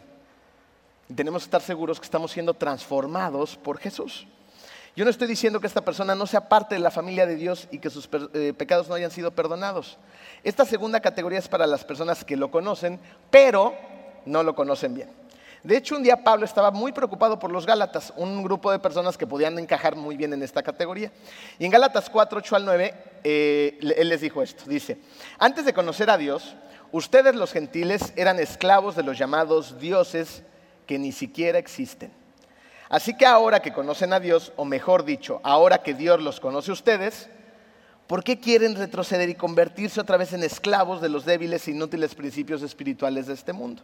tenemos 1.15 1.43
que 1.43 1.45
estar 1.45 1.61
seguros 1.61 1.99
que 1.99 2.05
estamos 2.05 2.31
siendo 2.31 2.55
transformados 2.55 3.55
por 3.55 3.77
Jesús. 3.77 4.25
Yo 4.95 5.05
no 5.05 5.11
estoy 5.11 5.27
diciendo 5.27 5.59
que 5.59 5.67
esta 5.67 5.85
persona 5.85 6.15
no 6.15 6.25
sea 6.25 6.49
parte 6.49 6.73
de 6.73 6.81
la 6.81 6.89
familia 6.89 7.27
de 7.27 7.35
Dios 7.35 7.67
y 7.69 7.77
que 7.77 7.91
sus 7.91 8.09
eh, 8.33 8.51
pecados 8.57 8.89
no 8.89 8.95
hayan 8.95 9.11
sido 9.11 9.29
perdonados. 9.29 9.99
Esta 10.43 10.65
segunda 10.65 11.01
categoría 11.01 11.37
es 11.37 11.47
para 11.47 11.67
las 11.67 11.85
personas 11.85 12.25
que 12.25 12.35
lo 12.35 12.49
conocen, 12.49 12.99
pero 13.29 13.75
no 14.25 14.41
lo 14.41 14.55
conocen 14.55 14.95
bien. 14.95 15.22
De 15.63 15.77
hecho, 15.77 15.95
un 15.95 16.03
día 16.03 16.21
Pablo 16.25 16.43
estaba 16.43 16.71
muy 16.71 16.91
preocupado 16.91 17.39
por 17.39 17.49
los 17.49 17.65
Gálatas, 17.65 18.11
un 18.17 18.43
grupo 18.43 18.69
de 18.69 18.79
personas 18.79 19.17
que 19.17 19.25
podían 19.25 19.57
encajar 19.57 19.95
muy 19.95 20.17
bien 20.17 20.33
en 20.33 20.43
esta 20.43 20.61
categoría. 20.61 21.09
Y 21.57 21.63
en 21.63 21.71
Gálatas 21.71 22.09
4, 22.09 22.39
8 22.39 22.55
al 22.57 22.65
9, 22.65 22.93
eh, 23.23 23.79
él 23.79 24.09
les 24.09 24.19
dijo 24.19 24.41
esto. 24.41 24.65
Dice, 24.67 24.97
antes 25.39 25.63
de 25.63 25.73
conocer 25.73 26.09
a 26.09 26.17
Dios, 26.17 26.57
ustedes 26.91 27.33
los 27.35 27.53
gentiles 27.53 28.11
eran 28.17 28.39
esclavos 28.39 28.97
de 28.97 29.03
los 29.03 29.17
llamados 29.17 29.79
dioses 29.79 30.43
que 30.85 30.99
ni 30.99 31.13
siquiera 31.13 31.59
existen. 31.59 32.11
Así 32.89 33.15
que 33.15 33.25
ahora 33.25 33.61
que 33.61 33.71
conocen 33.71 34.11
a 34.11 34.19
Dios, 34.19 34.51
o 34.57 34.65
mejor 34.65 35.05
dicho, 35.05 35.39
ahora 35.43 35.81
que 35.81 35.93
Dios 35.93 36.21
los 36.21 36.41
conoce 36.41 36.71
a 36.71 36.73
ustedes, 36.73 37.29
¿por 38.07 38.25
qué 38.25 38.37
quieren 38.37 38.75
retroceder 38.75 39.29
y 39.29 39.35
convertirse 39.35 40.01
otra 40.01 40.17
vez 40.17 40.33
en 40.33 40.43
esclavos 40.43 41.01
de 41.01 41.07
los 41.07 41.23
débiles 41.23 41.65
e 41.69 41.71
inútiles 41.71 42.15
principios 42.15 42.61
espirituales 42.61 43.27
de 43.27 43.33
este 43.33 43.53
mundo? 43.53 43.81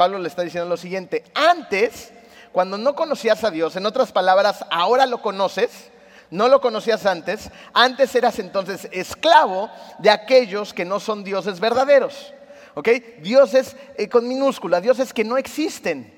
Pablo 0.00 0.18
le 0.18 0.28
está 0.28 0.40
diciendo 0.40 0.66
lo 0.66 0.78
siguiente, 0.78 1.24
antes, 1.34 2.10
cuando 2.52 2.78
no 2.78 2.94
conocías 2.94 3.44
a 3.44 3.50
Dios, 3.50 3.76
en 3.76 3.84
otras 3.84 4.12
palabras, 4.12 4.64
ahora 4.70 5.04
lo 5.04 5.20
conoces, 5.20 5.90
no 6.30 6.48
lo 6.48 6.62
conocías 6.62 7.04
antes, 7.04 7.50
antes 7.74 8.14
eras 8.14 8.38
entonces 8.38 8.88
esclavo 8.92 9.68
de 9.98 10.08
aquellos 10.08 10.72
que 10.72 10.86
no 10.86 11.00
son 11.00 11.22
dioses 11.22 11.60
verdaderos. 11.60 12.32
¿Ok? 12.76 12.88
Dioses 13.20 13.76
eh, 13.98 14.08
con 14.08 14.26
minúscula, 14.26 14.80
dioses 14.80 15.12
que 15.12 15.22
no 15.22 15.36
existen. 15.36 16.10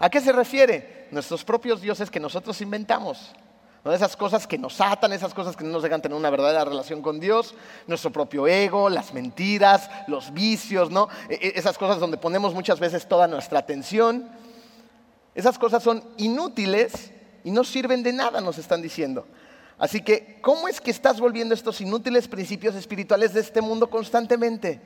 ¿A 0.00 0.10
qué 0.10 0.20
se 0.20 0.32
refiere? 0.32 1.06
Nuestros 1.12 1.44
propios 1.44 1.80
dioses 1.80 2.10
que 2.10 2.18
nosotros 2.18 2.60
inventamos. 2.62 3.32
Esas 3.92 4.16
cosas 4.16 4.46
que 4.46 4.56
nos 4.56 4.80
atan, 4.80 5.12
esas 5.12 5.34
cosas 5.34 5.56
que 5.56 5.64
no 5.64 5.70
nos 5.70 5.82
dejan 5.82 6.00
tener 6.00 6.16
una 6.16 6.30
verdadera 6.30 6.64
relación 6.64 7.02
con 7.02 7.20
Dios, 7.20 7.54
nuestro 7.86 8.10
propio 8.10 8.46
ego, 8.46 8.88
las 8.88 9.12
mentiras, 9.12 9.90
los 10.06 10.32
vicios, 10.32 10.90
¿no? 10.90 11.08
E, 11.28 11.34
e, 11.34 11.52
esas 11.58 11.76
cosas 11.76 12.00
donde 12.00 12.16
ponemos 12.16 12.54
muchas 12.54 12.80
veces 12.80 13.06
toda 13.06 13.28
nuestra 13.28 13.58
atención. 13.58 14.26
Esas 15.34 15.58
cosas 15.58 15.82
son 15.82 16.02
inútiles 16.16 17.12
y 17.44 17.50
no 17.50 17.62
sirven 17.62 18.02
de 18.02 18.14
nada, 18.14 18.40
nos 18.40 18.56
están 18.56 18.80
diciendo. 18.80 19.26
Así 19.76 20.00
que, 20.00 20.38
¿cómo 20.40 20.66
es 20.66 20.80
que 20.80 20.90
estás 20.90 21.20
volviendo 21.20 21.52
estos 21.52 21.80
inútiles 21.82 22.26
principios 22.26 22.74
espirituales 22.76 23.34
de 23.34 23.40
este 23.40 23.60
mundo 23.60 23.90
constantemente? 23.90 24.80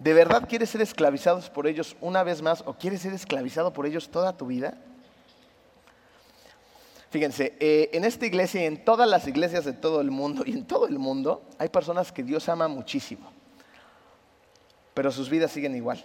¿De 0.00 0.14
verdad 0.14 0.48
quieres 0.48 0.70
ser 0.70 0.80
esclavizados 0.80 1.48
por 1.48 1.68
ellos 1.68 1.94
una 2.00 2.24
vez 2.24 2.42
más 2.42 2.64
o 2.66 2.74
quieres 2.74 3.02
ser 3.02 3.12
esclavizado 3.12 3.72
por 3.72 3.86
ellos 3.86 4.08
toda 4.08 4.36
tu 4.36 4.46
vida? 4.46 4.78
Fíjense, 7.12 7.52
eh, 7.60 7.90
en 7.92 8.06
esta 8.06 8.24
iglesia 8.24 8.62
y 8.62 8.64
en 8.64 8.86
todas 8.86 9.06
las 9.06 9.28
iglesias 9.28 9.66
de 9.66 9.74
todo 9.74 10.00
el 10.00 10.10
mundo 10.10 10.44
y 10.46 10.52
en 10.52 10.64
todo 10.64 10.86
el 10.86 10.98
mundo 10.98 11.42
hay 11.58 11.68
personas 11.68 12.10
que 12.10 12.22
Dios 12.22 12.48
ama 12.48 12.68
muchísimo, 12.68 13.30
pero 14.94 15.12
sus 15.12 15.28
vidas 15.28 15.50
siguen 15.50 15.76
igual. 15.76 16.02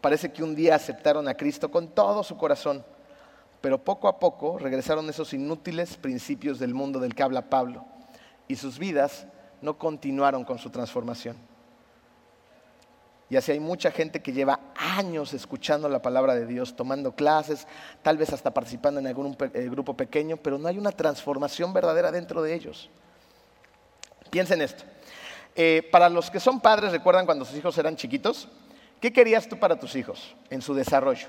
Parece 0.00 0.32
que 0.32 0.42
un 0.42 0.56
día 0.56 0.74
aceptaron 0.74 1.28
a 1.28 1.34
Cristo 1.34 1.70
con 1.70 1.86
todo 1.86 2.24
su 2.24 2.36
corazón, 2.36 2.84
pero 3.60 3.84
poco 3.84 4.08
a 4.08 4.18
poco 4.18 4.58
regresaron 4.58 5.08
esos 5.08 5.32
inútiles 5.32 5.96
principios 5.96 6.58
del 6.58 6.74
mundo 6.74 6.98
del 6.98 7.14
que 7.14 7.22
habla 7.22 7.48
Pablo 7.48 7.84
y 8.48 8.56
sus 8.56 8.80
vidas 8.80 9.28
no 9.60 9.78
continuaron 9.78 10.44
con 10.44 10.58
su 10.58 10.70
transformación. 10.70 11.36
Y 13.32 13.36
así 13.38 13.50
hay 13.50 13.60
mucha 13.60 13.90
gente 13.90 14.20
que 14.20 14.34
lleva 14.34 14.60
años 14.76 15.32
escuchando 15.32 15.88
la 15.88 16.02
palabra 16.02 16.34
de 16.34 16.44
Dios, 16.44 16.76
tomando 16.76 17.12
clases, 17.12 17.66
tal 18.02 18.18
vez 18.18 18.30
hasta 18.30 18.52
participando 18.52 19.00
en 19.00 19.06
algún 19.06 19.34
eh, 19.54 19.68
grupo 19.70 19.96
pequeño, 19.96 20.36
pero 20.36 20.58
no 20.58 20.68
hay 20.68 20.76
una 20.76 20.92
transformación 20.92 21.72
verdadera 21.72 22.12
dentro 22.12 22.42
de 22.42 22.52
ellos. 22.52 22.90
Piensen 24.28 24.60
esto. 24.60 24.84
Eh, 25.56 25.88
para 25.90 26.10
los 26.10 26.30
que 26.30 26.40
son 26.40 26.60
padres, 26.60 26.92
recuerdan 26.92 27.24
cuando 27.24 27.46
sus 27.46 27.56
hijos 27.56 27.78
eran 27.78 27.96
chiquitos, 27.96 28.48
¿qué 29.00 29.14
querías 29.14 29.48
tú 29.48 29.58
para 29.58 29.80
tus 29.80 29.96
hijos 29.96 30.36
en 30.50 30.60
su 30.60 30.74
desarrollo? 30.74 31.28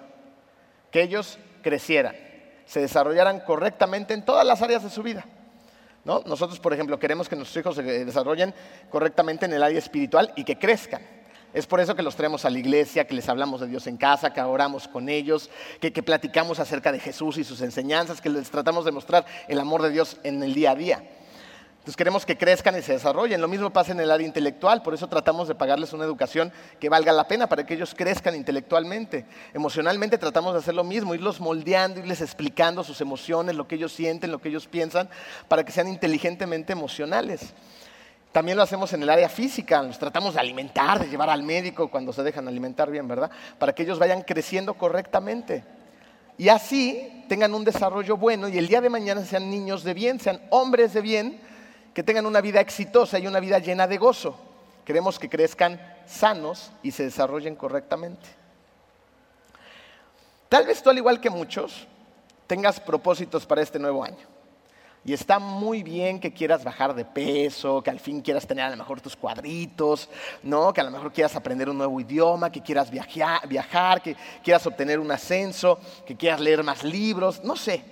Que 0.91 1.03
ellos 1.03 1.39
crecieran, 1.61 2.17
se 2.65 2.81
desarrollaran 2.81 3.39
correctamente 3.39 4.13
en 4.13 4.25
todas 4.25 4.45
las 4.45 4.61
áreas 4.61 4.83
de 4.83 4.89
su 4.89 5.03
vida. 5.03 5.23
¿no? 6.03 6.21
Nosotros, 6.25 6.59
por 6.59 6.73
ejemplo, 6.73 6.99
queremos 6.99 7.29
que 7.29 7.37
nuestros 7.37 7.61
hijos 7.61 7.77
se 7.77 8.03
desarrollen 8.03 8.53
correctamente 8.89 9.45
en 9.45 9.53
el 9.53 9.63
área 9.63 9.79
espiritual 9.79 10.33
y 10.35 10.43
que 10.43 10.59
crezcan. 10.59 11.22
Es 11.53 11.67
por 11.67 11.79
eso 11.79 11.95
que 11.95 12.01
los 12.01 12.15
traemos 12.15 12.45
a 12.45 12.49
la 12.49 12.57
iglesia, 12.57 13.05
que 13.05 13.13
les 13.13 13.29
hablamos 13.29 13.61
de 13.61 13.67
Dios 13.67 13.85
en 13.85 13.97
casa, 13.97 14.33
que 14.33 14.41
oramos 14.41 14.87
con 14.87 15.07
ellos, 15.07 15.51
que, 15.79 15.91
platicamos 15.91 16.59
acerca 16.59 16.91
de 16.91 16.99
Jesús 16.99 17.37
y 17.37 17.43
sus 17.43 17.61
enseñanzas, 17.61 18.21
que 18.21 18.29
les 18.29 18.49
tratamos 18.49 18.85
de 18.85 18.91
mostrar 18.91 19.25
el 19.47 19.59
amor 19.59 19.83
de 19.83 19.91
Dios 19.91 20.17
en 20.23 20.41
el 20.41 20.55
día 20.55 20.71
a 20.71 20.75
día. 20.75 21.03
Entonces 21.73 21.97
queremos 21.97 22.25
que 22.25 22.37
crezcan 22.37 22.77
y 22.79 22.81
se 22.81 22.93
desarrollen. 22.93 23.41
Lo 23.41 23.49
mismo 23.49 23.69
pasa 23.71 23.91
en 23.91 23.99
el 23.99 24.09
área 24.09 24.25
intelectual, 24.25 24.81
por 24.81 24.93
eso 24.93 25.07
tratamos 25.07 25.47
de 25.47 25.53
pagarles 25.53 25.93
una 25.93 26.05
educación 26.05 26.51
que 26.79 26.89
valga 26.89 27.11
la 27.11 27.27
pena 27.27 27.47
para 27.47 27.65
que 27.65 27.73
ellos 27.75 27.93
crezcan 27.93 28.35
intelectualmente. 28.35 29.25
Emocionalmente 29.53 30.17
tratamos 30.17 30.53
de 30.53 30.59
hacer 30.59 30.73
lo 30.73 30.85
mismo, 30.85 31.13
irlos 31.13 31.39
moldeando, 31.39 31.99
irles 31.99 32.21
explicando 32.21 32.83
sus 32.83 33.01
emociones, 33.01 33.55
lo 33.55 33.67
que 33.67 33.75
ellos 33.75 33.91
sienten, 33.91 34.31
lo 34.31 34.39
que 34.39 34.49
ellos 34.49 34.65
piensan, 34.65 35.09
para 35.49 35.63
que 35.63 35.71
sean 35.71 35.89
inteligentemente 35.89 36.71
emocionales. 36.71 37.53
También 38.33 38.57
lo 38.57 38.63
hacemos 38.63 38.91
en 38.93 39.03
el 39.03 39.11
área 39.11 39.29
física, 39.29 39.83
los 39.83 39.99
tratamos 39.99 40.33
de 40.33 40.39
alimentar, 40.39 40.99
de 40.99 41.07
llevar 41.07 41.29
al 41.29 41.43
médico 41.43 41.91
cuando 41.91 42.11
se 42.11 42.23
dejan 42.23 42.47
alimentar 42.47 42.89
bien, 42.89 43.07
¿verdad? 43.07 43.29
Para 43.59 43.73
que 43.73 43.83
ellos 43.83 43.99
vayan 43.99 44.23
creciendo 44.23 44.73
correctamente. 44.73 45.63
Y 46.39 46.49
así 46.49 47.25
tengan 47.29 47.53
un 47.53 47.63
desarrollo 47.63 48.17
bueno 48.17 48.47
y 48.47 48.57
el 48.57 48.67
día 48.67 48.81
de 48.81 48.89
mañana 48.89 49.23
sean 49.23 49.51
niños 49.51 49.83
de 49.83 49.93
bien, 49.93 50.19
sean 50.19 50.41
hombres 50.49 50.93
de 50.93 51.01
bien, 51.01 51.39
que 51.93 52.01
tengan 52.01 52.25
una 52.25 52.41
vida 52.41 52.59
exitosa 52.59 53.19
y 53.19 53.27
una 53.27 53.39
vida 53.39 53.59
llena 53.59 53.85
de 53.85 53.99
gozo. 53.99 54.35
Queremos 54.83 55.19
que 55.19 55.29
crezcan 55.29 55.79
sanos 56.07 56.71
y 56.81 56.89
se 56.89 57.03
desarrollen 57.03 57.55
correctamente. 57.55 58.27
Tal 60.49 60.65
vez 60.65 60.81
tú, 60.81 60.89
al 60.89 60.97
igual 60.97 61.21
que 61.21 61.29
muchos, 61.29 61.87
tengas 62.47 62.79
propósitos 62.79 63.45
para 63.45 63.61
este 63.61 63.77
nuevo 63.77 64.03
año. 64.03 64.32
Y 65.05 65.11
está 65.11 65.37
muy 65.37 65.83
bien 65.83 66.19
que 66.19 66.31
quieras 66.31 66.63
bajar 66.63 66.95
de 66.95 67.03
peso, 67.03 67.81
que 67.81 67.89
al 67.89 67.99
fin 67.99 68.21
quieras 68.21 68.47
tener 68.47 68.63
a 68.63 68.69
lo 68.69 68.77
mejor 68.77 69.01
tus 69.01 69.17
cuadritos, 69.17 70.09
¿no? 70.43 70.71
que 70.71 70.79
a 70.79 70.83
lo 70.85 70.91
mejor 70.91 71.11
quieras 71.11 71.35
aprender 71.35 71.69
un 71.69 71.77
nuevo 71.77 71.99
idioma, 71.99 72.49
que 72.49 72.61
quieras 72.61 72.89
viajar, 72.89 74.01
que 74.01 74.15
quieras 74.41 74.65
obtener 74.65 74.99
un 74.99 75.11
ascenso, 75.11 75.77
que 76.05 76.15
quieras 76.15 76.39
leer 76.39 76.63
más 76.63 76.85
libros, 76.85 77.43
no 77.43 77.57
sé. 77.57 77.83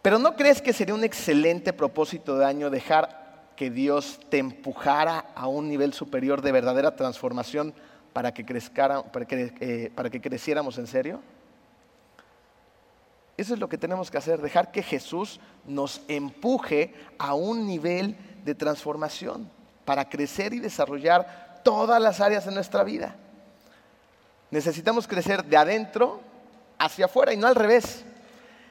Pero 0.00 0.20
¿no 0.20 0.36
crees 0.36 0.62
que 0.62 0.72
sería 0.72 0.94
un 0.94 1.02
excelente 1.02 1.72
propósito 1.72 2.38
de 2.38 2.44
año 2.44 2.70
dejar 2.70 3.52
que 3.56 3.68
Dios 3.68 4.20
te 4.28 4.38
empujara 4.38 5.24
a 5.34 5.48
un 5.48 5.68
nivel 5.68 5.92
superior 5.92 6.40
de 6.40 6.52
verdadera 6.52 6.94
transformación 6.94 7.74
para 8.12 8.32
que, 8.32 8.44
para 8.44 9.26
que, 9.26 9.52
eh, 9.58 9.92
para 9.92 10.08
que 10.08 10.20
creciéramos 10.20 10.78
en 10.78 10.86
serio? 10.86 11.20
Eso 13.38 13.54
es 13.54 13.60
lo 13.60 13.68
que 13.68 13.78
tenemos 13.78 14.10
que 14.10 14.18
hacer, 14.18 14.42
dejar 14.42 14.72
que 14.72 14.82
Jesús 14.82 15.40
nos 15.64 16.02
empuje 16.08 16.92
a 17.18 17.34
un 17.34 17.66
nivel 17.66 18.16
de 18.44 18.54
transformación 18.54 19.48
para 19.84 20.08
crecer 20.08 20.52
y 20.52 20.58
desarrollar 20.58 21.60
todas 21.62 22.02
las 22.02 22.20
áreas 22.20 22.44
de 22.44 22.52
nuestra 22.52 22.82
vida. 22.82 23.14
Necesitamos 24.50 25.06
crecer 25.06 25.44
de 25.44 25.56
adentro 25.56 26.20
hacia 26.78 27.04
afuera 27.04 27.32
y 27.32 27.36
no 27.36 27.46
al 27.46 27.54
revés. 27.54 28.04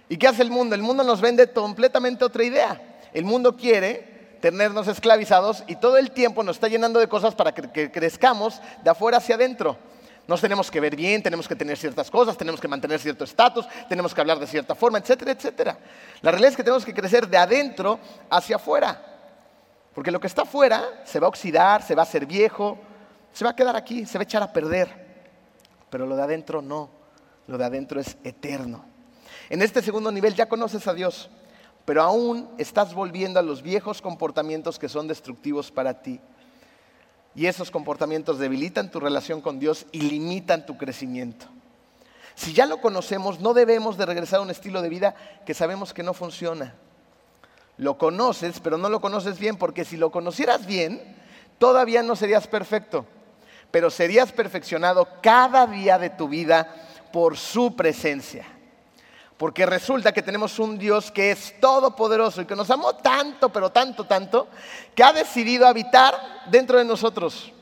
¿Y 0.10 0.18
qué 0.18 0.28
hace 0.28 0.42
el 0.42 0.52
mundo? 0.52 0.76
El 0.76 0.82
mundo 0.82 1.04
nos 1.04 1.22
vende 1.22 1.52
completamente 1.52 2.26
otra 2.26 2.44
idea. 2.44 3.00
El 3.14 3.24
mundo 3.24 3.56
quiere 3.56 4.38
tenernos 4.42 4.88
esclavizados 4.88 5.64
y 5.68 5.78
todo 5.78 5.98
el 5.98 6.12
tiempo 6.12 6.44
nos 6.44 6.58
está 6.58 6.68
llenando 6.68 7.00
de 7.00 7.08
cosas 7.08 7.36
para 7.36 7.54
que, 7.54 7.90
crezcamos 7.92 8.62
de 8.84 8.90
afuera 8.90 9.18
hacia 9.18 9.36
adentro. 9.36 9.78
Nos 10.28 10.42
tenemos 10.42 10.70
que 10.70 10.82
ver 10.82 10.96
bien, 10.96 11.24
tenemos 11.24 11.48
que 11.48 11.56
tener 11.56 11.78
ciertas 11.78 12.12
cosas, 12.12 12.38
tenemos 12.38 12.60
que 12.60 12.68
mantener 12.68 13.00
cierto 13.00 13.24
estatus, 13.24 13.66
tenemos 13.88 14.13
que 14.13 14.20
hablar 14.20 14.40
de 14.40 14.48
cierta 14.48 14.76
forma, 14.76 14.98
etcétera, 14.98 15.32
etcétera. 15.32 15.80
La 16.22 16.32
realidad 16.32 16.52
es 16.52 16.58
que 16.58 16.63
tenemos 16.63 16.84
que 16.84 16.94
crecer 16.94 17.28
de 17.28 17.38
adentro 17.38 17.98
hacia 18.30 18.58
afuera. 18.58 19.02
Porque 19.96 20.12
lo 20.12 20.20
que 20.20 20.28
está 20.28 20.42
afuera 20.42 21.02
se 21.06 21.20
va 21.20 21.28
a 21.28 21.30
oxidar, 21.30 21.82
se 21.82 21.96
va 21.96 22.02
a 22.02 22.04
hacer 22.04 22.26
viejo, 22.26 22.78
se 23.32 23.46
va 23.46 23.52
a 23.52 23.56
quedar 23.56 23.76
aquí, 23.76 24.06
se 24.06 24.18
va 24.18 24.24
a 24.24 24.26
echar 24.26 24.44
a 24.44 24.52
perder. 24.52 25.08
Pero 25.90 26.06
lo 26.06 26.16
de 26.18 26.24
adentro 26.24 26.62
no, 26.62 26.90
lo 27.48 27.58
de 27.58 27.66
adentro 27.66 28.00
es 28.00 28.18
eterno. 28.24 28.84
En 29.50 29.62
este 29.62 29.82
segundo 29.82 30.12
nivel 30.12 30.36
ya 30.36 30.50
conoces 30.50 30.88
a 30.88 30.94
Dios, 30.94 31.30
pero 31.86 32.04
aún 32.04 32.50
estás 32.58 32.94
volviendo 32.94 33.40
a 33.40 33.44
los 33.44 33.62
viejos 33.62 34.02
comportamientos 34.02 34.78
que 34.78 34.90
son 34.90 35.08
destructivos 35.08 35.72
para 35.72 36.02
ti. 36.02 36.20
Y 37.38 37.45
esos 37.45 37.69
comportamientos 37.69 38.39
debilitan 38.39 38.89
tu 38.89 39.00
relación 39.00 39.41
con 39.41 39.60
Dios 39.60 39.86
y 39.91 40.02
limitan 40.02 40.65
tu 40.65 40.76
crecimiento. 40.76 41.45
Si 42.34 42.52
ya 42.52 42.65
lo 42.65 42.82
conocemos, 42.82 43.39
no 43.39 43.54
debemos 43.54 43.95
de 43.95 44.08
regresar 44.08 44.39
a 44.39 44.41
un 44.41 44.50
estilo 44.50 44.82
de 44.82 44.89
vida 44.89 45.13
que 45.45 45.54
sabemos 45.54 45.93
que 45.93 46.02
no 46.02 46.15
funciona. 46.15 46.73
Lo 47.78 48.00
conoces, 48.00 48.60
pero 48.60 48.80
no 48.80 48.89
lo 48.89 49.02
conoces 49.02 49.38
bien, 49.38 49.56
porque 49.56 49.86
si 49.86 49.97
lo 49.97 50.10
conocieras 50.10 50.65
bien, 50.65 51.00
todavía 51.60 52.02
no 52.02 52.15
serías 52.15 52.47
perfecto, 52.47 53.06
pero 53.69 53.91
serías 53.91 54.32
perfeccionado 54.32 55.08
cada 55.21 55.67
día 55.67 56.00
de 56.00 56.10
tu 56.10 56.28
vida 56.28 56.73
por 57.13 57.38
su 57.38 57.76
presencia. 57.76 58.47
Porque 59.38 59.67
resulta 59.67 60.12
que 60.12 60.23
tenemos 60.23 60.58
un 60.58 60.80
Dios 60.80 61.12
que 61.12 61.32
es 61.32 61.60
todopoderoso 61.60 62.41
y 62.41 62.45
que 62.45 62.56
nos 62.56 62.69
amó 62.71 62.95
tanto, 62.95 63.50
pero 63.50 63.71
tanto, 63.71 64.06
tanto, 64.06 64.47
que 64.95 65.04
ha 65.04 65.13
decidido 65.13 65.67
habitar 65.67 66.15
dentro 66.50 66.80
de 66.80 66.86
nosotros. 66.86 67.54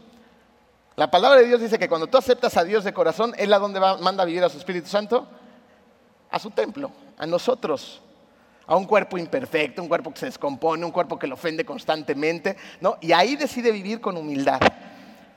La 0.95 1.11
palabra 1.11 1.41
de 1.41 1.47
Dios 1.47 1.59
dice 1.59 1.77
que 1.77 1.89
cuando 1.89 2.07
tú 2.07 2.17
aceptas 2.17 2.55
a 2.55 2.63
Dios 2.63 2.85
de 2.85 2.93
corazón, 2.93 3.33
Él 3.37 3.51
a 3.51 3.59
dónde 3.59 3.79
va, 3.79 3.97
manda 3.97 4.23
a 4.23 4.25
vivir 4.25 4.43
a 4.45 4.49
su 4.49 4.57
Espíritu 4.57 4.87
Santo? 4.87 5.27
A 6.31 6.39
su 6.39 6.51
templo, 6.51 6.91
a 7.17 7.25
nosotros. 7.25 8.01
A 8.65 8.77
un 8.77 8.85
cuerpo 8.85 9.17
imperfecto, 9.17 9.81
un 9.81 9.89
cuerpo 9.89 10.13
que 10.13 10.19
se 10.19 10.25
descompone, 10.27 10.85
un 10.85 10.91
cuerpo 10.91 11.19
que 11.19 11.27
lo 11.27 11.35
ofende 11.35 11.65
constantemente, 11.65 12.55
¿no? 12.79 12.97
Y 13.01 13.11
ahí 13.11 13.35
decide 13.35 13.71
vivir 13.71 13.99
con 13.99 14.15
humildad. 14.15 14.61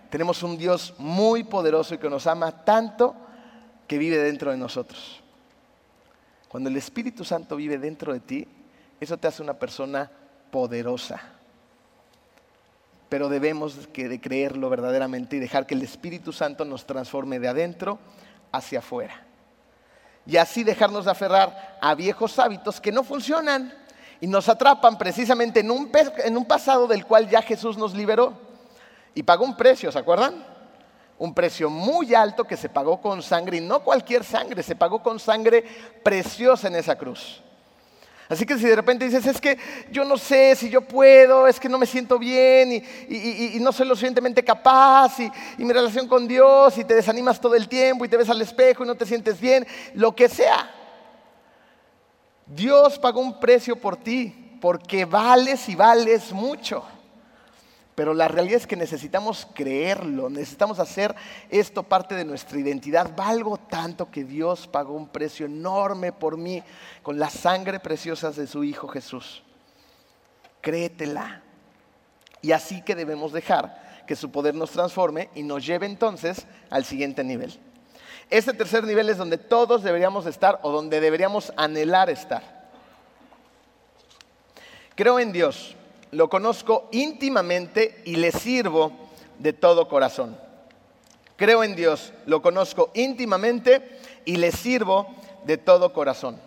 Tenemos 0.08 0.44
un 0.44 0.56
Dios 0.56 0.94
muy 0.98 1.42
poderoso 1.42 1.94
y 1.94 1.98
que 1.98 2.08
nos 2.08 2.28
ama 2.28 2.64
tanto 2.64 3.16
que 3.88 3.98
vive 3.98 4.16
dentro 4.18 4.52
de 4.52 4.56
nosotros. 4.56 5.22
Cuando 6.48 6.70
el 6.70 6.76
Espíritu 6.76 7.24
Santo 7.24 7.56
vive 7.56 7.78
dentro 7.78 8.12
de 8.12 8.20
ti, 8.20 8.48
eso 9.00 9.16
te 9.16 9.28
hace 9.28 9.42
una 9.42 9.54
persona 9.54 10.10
poderosa. 10.50 11.20
Pero 13.08 13.28
debemos 13.28 13.92
de 13.92 14.20
creerlo 14.20 14.68
verdaderamente 14.68 15.36
y 15.36 15.40
dejar 15.40 15.66
que 15.66 15.74
el 15.74 15.82
Espíritu 15.82 16.32
Santo 16.32 16.64
nos 16.64 16.86
transforme 16.86 17.38
de 17.38 17.48
adentro 17.48 17.98
hacia 18.52 18.80
afuera. 18.80 19.24
Y 20.26 20.36
así 20.36 20.62
dejarnos 20.62 21.06
de 21.06 21.10
aferrar 21.10 21.78
a 21.80 21.94
viejos 21.94 22.38
hábitos 22.38 22.80
que 22.80 22.92
no 22.92 23.02
funcionan 23.02 23.72
y 24.20 24.26
nos 24.26 24.48
atrapan 24.48 24.98
precisamente 24.98 25.60
en 25.60 25.70
un, 25.70 25.90
en 26.24 26.36
un 26.36 26.44
pasado 26.44 26.86
del 26.86 27.06
cual 27.06 27.28
ya 27.28 27.40
Jesús 27.40 27.78
nos 27.78 27.94
liberó. 27.94 28.34
Y 29.14 29.22
pagó 29.22 29.44
un 29.44 29.56
precio, 29.56 29.90
¿se 29.90 29.98
acuerdan? 29.98 30.44
Un 31.18 31.34
precio 31.34 31.68
muy 31.68 32.14
alto 32.14 32.44
que 32.44 32.56
se 32.56 32.68
pagó 32.68 33.00
con 33.00 33.22
sangre, 33.22 33.58
y 33.58 33.60
no 33.60 33.80
cualquier 33.80 34.24
sangre, 34.24 34.62
se 34.62 34.76
pagó 34.76 35.02
con 35.02 35.18
sangre 35.18 35.64
preciosa 36.02 36.68
en 36.68 36.76
esa 36.76 36.96
cruz. 36.96 37.42
Así 38.28 38.44
que 38.44 38.58
si 38.58 38.64
de 38.64 38.76
repente 38.76 39.06
dices, 39.06 39.24
es 39.24 39.40
que 39.40 39.58
yo 39.90 40.04
no 40.04 40.18
sé 40.18 40.54
si 40.54 40.68
yo 40.68 40.82
puedo, 40.82 41.46
es 41.46 41.58
que 41.58 41.68
no 41.68 41.78
me 41.78 41.86
siento 41.86 42.18
bien 42.18 42.84
y, 43.08 43.58
no 43.58 43.72
soy 43.72 43.86
lo 43.88 43.94
suficientemente 43.94 44.44
capaz 44.44 45.18
y, 45.18 45.30
mi 45.64 45.72
relación 45.72 46.06
con 46.06 46.28
Dios 46.28 46.76
y 46.76 46.84
te 46.84 46.94
desanimas 46.94 47.40
todo 47.40 47.54
el 47.54 47.68
tiempo 47.68 48.04
y 48.04 48.08
te 48.08 48.18
ves 48.18 48.28
al 48.28 48.42
espejo 48.42 48.84
y 48.84 48.86
no 48.86 48.94
te 48.94 49.06
sientes 49.06 49.40
bien, 49.40 49.66
lo 49.94 50.14
que 50.14 50.28
sea. 50.28 50.70
Dios 52.44 52.98
pagó 52.98 53.20
un 53.20 53.40
precio 53.40 53.76
por 53.76 53.96
ti 53.96 54.58
porque 54.60 55.06
vales 55.06 55.66
y 55.68 55.74
vales 55.74 56.30
mucho. 56.30 56.84
Pero 57.98 58.14
la 58.14 58.28
realidad 58.28 58.58
es 58.58 58.66
que 58.68 58.76
necesitamos 58.76 59.48
creerlo, 59.52 60.30
necesitamos 60.30 60.78
hacer 60.78 61.16
esto 61.50 61.82
parte 61.82 62.14
de 62.14 62.24
nuestra 62.24 62.56
identidad. 62.56 63.10
Valgo 63.16 63.56
tanto 63.56 64.08
que 64.08 64.22
Dios 64.22 64.68
pagó 64.68 64.94
un 64.94 65.08
precio 65.08 65.46
enorme 65.46 66.12
por 66.12 66.36
mí 66.36 66.62
con 67.02 67.18
la 67.18 67.28
sangre 67.28 67.80
preciosa 67.80 68.30
de 68.30 68.46
su 68.46 68.62
Hijo 68.62 68.86
Jesús. 68.86 69.42
Créetela. 70.60 71.42
Y 72.40 72.52
así 72.52 72.82
que 72.82 72.94
debemos 72.94 73.32
dejar 73.32 74.04
que 74.06 74.14
su 74.14 74.30
poder 74.30 74.54
nos 74.54 74.70
transforme 74.70 75.28
y 75.34 75.42
nos 75.42 75.66
lleve 75.66 75.86
entonces 75.86 76.46
al 76.70 76.84
siguiente 76.84 77.24
nivel. 77.24 77.58
Este 78.30 78.52
tercer 78.52 78.84
nivel 78.84 79.08
es 79.08 79.16
donde 79.16 79.38
todos 79.38 79.82
deberíamos 79.82 80.24
estar 80.26 80.60
o 80.62 80.70
donde 80.70 81.00
deberíamos 81.00 81.52
anhelar 81.56 82.10
estar. 82.10 82.70
Creo 84.94 85.18
en 85.18 85.32
Dios 85.32 85.74
lo 86.10 86.28
conozco 86.28 86.88
íntimamente 86.92 88.02
y 88.04 88.16
le 88.16 88.32
sirvo 88.32 88.92
de 89.38 89.52
todo 89.52 89.88
corazón. 89.88 90.38
Creo 91.36 91.62
en 91.62 91.76
Dios, 91.76 92.12
lo 92.26 92.42
conozco 92.42 92.90
íntimamente 92.94 94.00
y 94.24 94.36
le 94.36 94.50
sirvo 94.50 95.14
de 95.44 95.56
todo 95.56 95.92
corazón. 95.92 96.40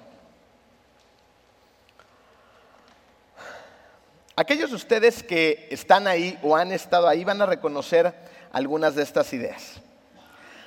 Aquellos 4.36 4.72
de 4.72 4.76
ustedes 4.76 5.24
que 5.24 5.68
están 5.72 6.08
ahí 6.08 6.38
o 6.42 6.56
han 6.56 6.72
estado 6.72 7.08
ahí 7.08 7.24
van 7.24 7.42
a 7.42 7.46
reconocer 7.46 8.14
algunas 8.52 8.96
de 8.96 9.04
estas 9.04 9.32
ideas. 9.34 9.82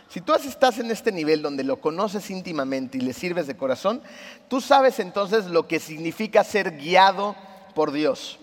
Si 0.09 0.21
tú 0.21 0.33
estás 0.33 0.79
en 0.79 0.91
este 0.91 1.11
nivel 1.11 1.43
donde 1.43 1.65
lo 1.65 1.81
conoces 1.81 2.31
íntimamente 2.31 2.99
y 2.99 3.01
le 3.01 3.13
sirves 3.13 3.47
de 3.47 3.57
corazón, 3.57 4.01
tú 4.49 4.61
sabes 4.61 5.01
entonces 5.01 5.47
lo 5.47 5.67
que 5.67 5.81
significa 5.81 6.45
ser 6.45 6.77
guiado 6.77 7.35
por 7.75 7.91
Dios. 7.91 8.39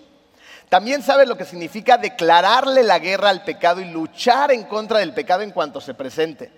También 0.71 1.03
sabes 1.03 1.27
lo 1.27 1.36
que 1.36 1.43
significa 1.43 1.97
declararle 1.97 2.81
la 2.81 2.97
guerra 2.97 3.27
al 3.27 3.43
pecado 3.43 3.81
y 3.81 3.91
luchar 3.91 4.53
en 4.53 4.63
contra 4.63 4.99
del 4.99 5.13
pecado 5.13 5.41
en 5.41 5.51
cuanto 5.51 5.81
se 5.81 5.93
presente. 5.93 6.49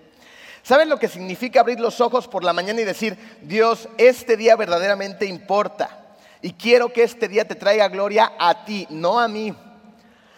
¿Sabes 0.62 0.86
lo 0.86 1.00
que 1.00 1.08
significa 1.08 1.58
abrir 1.58 1.80
los 1.80 2.00
ojos 2.00 2.28
por 2.28 2.44
la 2.44 2.52
mañana 2.52 2.80
y 2.80 2.84
decir, 2.84 3.18
Dios, 3.42 3.88
este 3.98 4.36
día 4.36 4.54
verdaderamente 4.54 5.26
importa 5.26 5.98
y 6.40 6.52
quiero 6.52 6.92
que 6.92 7.02
este 7.02 7.26
día 7.26 7.44
te 7.48 7.56
traiga 7.56 7.88
gloria 7.88 8.34
a 8.38 8.64
ti, 8.64 8.86
no 8.88 9.18
a 9.18 9.26
mí? 9.26 9.52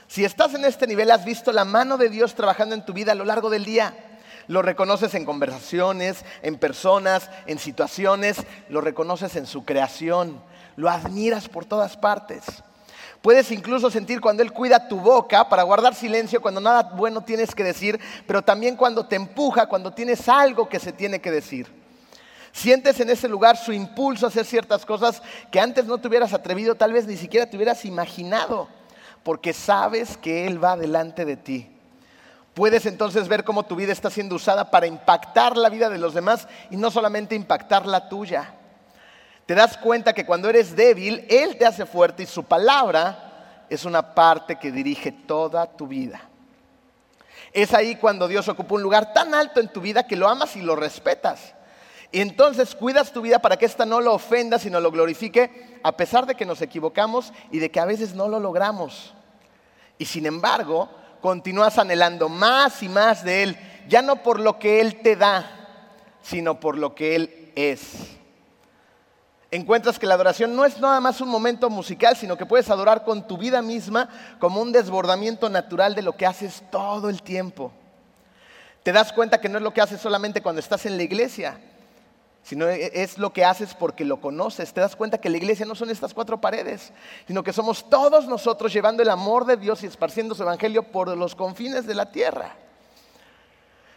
Si 0.09 0.25
estás 0.25 0.55
en 0.55 0.65
este 0.65 0.87
nivel, 0.87 1.11
has 1.11 1.27
visto 1.27 1.53
la 1.53 1.67
mano 1.67 1.99
de 1.99 2.09
Dios 2.09 2.35
trabajando 2.35 2.75
en 2.75 2.87
tu 2.87 2.95
vida 2.95 3.13
a 3.13 3.15
lo 3.15 3.27
largo 3.27 3.51
del 3.51 3.67
día. 3.67 3.95
Lo 4.49 4.63
reconoces 4.63 5.15
en 5.15 5.27
conversaciones, 5.27 6.25
en 6.41 6.57
personas, 6.57 7.29
en 7.47 7.59
situaciones, 7.59 8.39
lo 8.71 8.81
reconoces 8.81 9.37
en 9.37 9.45
su 9.45 9.67
creación, 9.67 10.43
lo 10.77 10.89
admiras 10.89 11.51
por 11.51 11.67
todas 11.67 11.99
partes. 11.99 12.63
Puedes 13.27 13.51
incluso 13.51 13.91
sentir 13.91 14.21
cuando 14.21 14.45
Él 14.45 14.53
cuida 14.53 14.87
tu 14.87 15.01
boca 15.01 15.49
para 15.49 15.65
guardar 15.65 15.97
silencio 15.97 16.41
cuando 16.41 16.61
nada 16.61 16.85
bueno 16.95 17.23
tienes 17.23 17.57
que 17.57 17.65
decir, 17.65 17.99
pero 18.25 18.41
también 18.41 18.77
cuando 18.77 19.05
te 19.05 19.17
empuja, 19.17 19.67
cuando 19.67 19.93
tienes 19.93 20.29
algo 20.29 20.69
que 20.69 20.79
se 20.79 20.93
tiene 20.93 21.21
que 21.21 21.33
decir. 21.33 21.67
Sientes 22.53 23.01
en 23.01 23.11
ese 23.11 23.27
lugar 23.27 23.57
su 23.57 23.73
impulso 23.73 24.27
a 24.27 24.29
hacer 24.29 24.45
ciertas 24.45 24.87
cosas 24.87 25.21
que 25.51 25.59
antes 25.59 25.87
no 25.87 25.99
te 25.99 26.07
hubieras 26.07 26.33
atrevido, 26.35 26.77
tal 26.77 26.93
vez 26.93 27.09
ni 27.09 27.17
siquiera 27.17 27.51
te 27.51 27.57
hubieras 27.57 27.85
imaginado, 27.85 28.69
porque 29.25 29.53
sabes 29.53 30.17
que 30.17 30.47
Él 30.47 30.63
va 30.63 30.77
delante 30.77 31.25
de 31.25 31.37
ti. 31.37 31.69
Puedes 32.55 32.87
entonces 32.87 33.27
ver 33.27 33.43
cómo 33.43 33.65
tu 33.65 33.75
vida 33.75 33.91
está 33.91 34.09
siendo 34.09 34.37
usada 34.37 34.71
para 34.71 34.87
impactar 34.87 35.57
la 35.57 35.69
vida 35.69 35.91
de 35.91 35.99
los 35.99 36.15
demás 36.15 36.47
y 36.71 36.77
no 36.77 36.93
solamente 36.93 37.35
impactar 37.35 37.87
la 37.87 38.09
tuya 38.09 38.55
te 39.47 39.55
das 39.55 39.79
cuenta 39.79 40.13
que 40.13 40.27
cuando 40.27 40.51
eres 40.51 40.75
débil, 40.75 41.25
Él 41.31 41.57
te 41.57 41.65
hace 41.65 41.87
fuerte 41.87 42.25
y 42.25 42.27
su 42.27 42.43
palabra 42.43 43.65
es 43.71 43.85
una 43.85 44.15
parte 44.15 44.57
que 44.57 44.73
dirige 44.73 45.13
toda 45.13 45.67
tu 45.67 45.87
vida. 45.87 46.21
Es 47.53 47.73
ahí 47.73 47.95
cuando 47.95 48.27
Dios 48.27 48.49
ocupa 48.49 48.75
un 48.75 48.83
lugar 48.83 49.13
tan 49.15 49.35
alto 49.35 49.61
en 49.61 49.69
tu 49.69 49.81
vida 49.81 50.07
que 50.07 50.17
lo 50.17 50.29
amas 50.29 50.57
y 50.57 50.63
lo 50.63 50.75
respetas. 50.75 51.55
Y 52.11 52.21
entonces 52.21 52.75
cuidas 52.75 53.13
tu 53.13 53.23
vida 53.23 53.39
para 53.39 53.57
que 53.57 53.67
ésta 53.67 53.87
no 53.87 54.01
lo 54.01 54.15
ofenda, 54.15 54.59
sino 54.59 54.81
lo 54.81 54.91
glorifique, 54.91 55.79
a 55.83 55.97
pesar 55.97 56.27
de 56.27 56.35
que 56.35 56.45
nos 56.45 56.61
equivocamos 56.61 57.33
y 57.53 57.61
de 57.61 57.71
que 57.71 57.81
a 57.81 57.85
veces 57.85 58.15
no 58.15 58.27
lo 58.29 58.41
logramos. 58.41 59.15
Y 59.97 60.07
sin 60.07 60.27
embargo, 60.27 60.89
continúas 61.21 61.79
anhelando 61.79 62.29
más 62.29 62.83
y 62.83 62.89
más 62.89 63.25
de 63.25 63.45
Él, 63.45 63.59
ya 63.89 64.03
no 64.03 64.23
por 64.25 64.41
lo 64.41 64.59
que 64.59 64.81
Él 64.81 65.01
te 65.03 65.15
da, 65.15 65.69
sino 66.21 66.59
por 66.59 66.77
lo 66.77 66.95
que 66.95 67.15
Él 67.15 67.53
es 67.55 68.16
encuentras 69.57 69.99
que 69.99 70.07
la 70.07 70.15
adoración 70.15 70.55
no 70.55 70.65
es 70.65 70.81
nada 70.81 71.01
más 71.01 71.21
un 71.21 71.29
momento 71.29 71.69
musical, 71.71 72.17
sino 72.17 72.37
que 72.37 72.47
puedes 72.47 72.71
adorar 72.71 73.05
con 73.05 73.27
tu 73.27 73.37
vida 73.37 73.63
misma 73.63 74.09
como 74.39 74.61
un 74.61 74.73
desbordamiento 74.73 75.49
natural 75.49 75.95
de 75.95 76.03
lo 76.03 76.17
que 76.17 76.27
haces 76.27 76.63
todo 76.71 77.09
el 77.09 77.23
tiempo. 77.23 77.73
Te 78.83 78.93
das 78.93 79.13
cuenta 79.13 79.41
que 79.41 79.49
no 79.49 79.59
es 79.59 79.65
lo 79.65 79.75
que 79.75 79.81
haces 79.81 80.01
solamente 80.01 80.43
cuando 80.43 80.61
estás 80.61 80.87
en 80.87 80.97
la 80.97 81.03
iglesia, 81.03 81.59
sino 82.43 82.69
e, 82.69 83.03
es 83.03 83.19
lo 83.19 83.33
que 83.33 83.45
haces 83.45 83.75
porque 83.75 84.05
lo 84.05 84.21
conoces. 84.21 84.73
Te 84.73 84.81
das 84.81 84.95
cuenta 84.95 85.19
que 85.19 85.29
la 85.29 85.39
iglesia 85.39 85.67
no 85.67 85.75
son 85.75 85.91
estas 85.91 86.15
cuatro 86.15 86.41
paredes, 86.41 86.93
sino 87.27 87.43
que 87.43 87.53
somos 87.53 87.91
todos 87.91 88.29
nosotros 88.29 88.73
llevando 88.73 89.03
el 89.03 89.11
amor 89.11 89.45
de 89.45 89.57
Dios 89.57 89.83
y 89.83 89.87
esparciendo 89.87 90.35
su 90.37 90.43
evangelio 90.43 90.85
por 90.85 91.09
los 91.17 91.35
confines 91.35 91.87
de 91.87 91.95
la 91.95 92.13
tierra. 92.13 92.55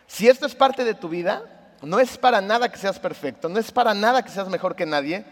Si 0.08 0.28
esto 0.28 0.48
es 0.48 0.56
parte 0.56 0.84
de 0.84 0.96
tu 0.96 1.08
vida, 1.08 1.44
no 1.84 2.00
es 2.00 2.18
para 2.18 2.42
nada 2.42 2.72
que 2.72 2.80
seas 2.80 3.00
perfecto, 3.00 3.48
no 3.48 3.60
es 3.60 3.72
para 3.72 3.94
nada 3.94 4.24
que 4.24 4.32
seas 4.32 4.50
mejor 4.50 4.76
que 4.76 4.88
nadie, 4.88 5.24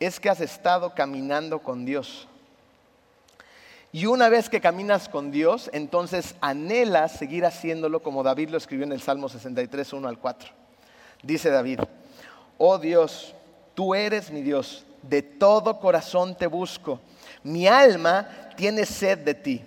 es 0.00 0.20
que 0.20 0.28
has 0.28 0.40
estado 0.40 0.94
caminando 0.94 1.60
con 1.60 1.84
Dios. 1.84 2.28
Y 3.92 4.06
una 4.06 4.28
vez 4.28 4.50
que 4.50 4.60
caminas 4.60 5.08
con 5.08 5.30
Dios, 5.30 5.70
entonces 5.72 6.34
anhelas 6.40 7.12
seguir 7.12 7.46
haciéndolo 7.46 8.02
como 8.02 8.22
David 8.22 8.50
lo 8.50 8.58
escribió 8.58 8.84
en 8.84 8.92
el 8.92 9.00
Salmo 9.00 9.28
63, 9.28 9.92
1 9.92 10.08
al 10.08 10.18
4. 10.18 10.50
Dice 11.22 11.50
David, 11.50 11.80
oh 12.58 12.78
Dios, 12.78 13.34
tú 13.74 13.94
eres 13.94 14.30
mi 14.30 14.42
Dios, 14.42 14.84
de 15.02 15.22
todo 15.22 15.80
corazón 15.80 16.36
te 16.36 16.46
busco, 16.46 17.00
mi 17.42 17.66
alma 17.66 18.28
tiene 18.56 18.84
sed 18.84 19.18
de 19.18 19.34
ti. 19.34 19.64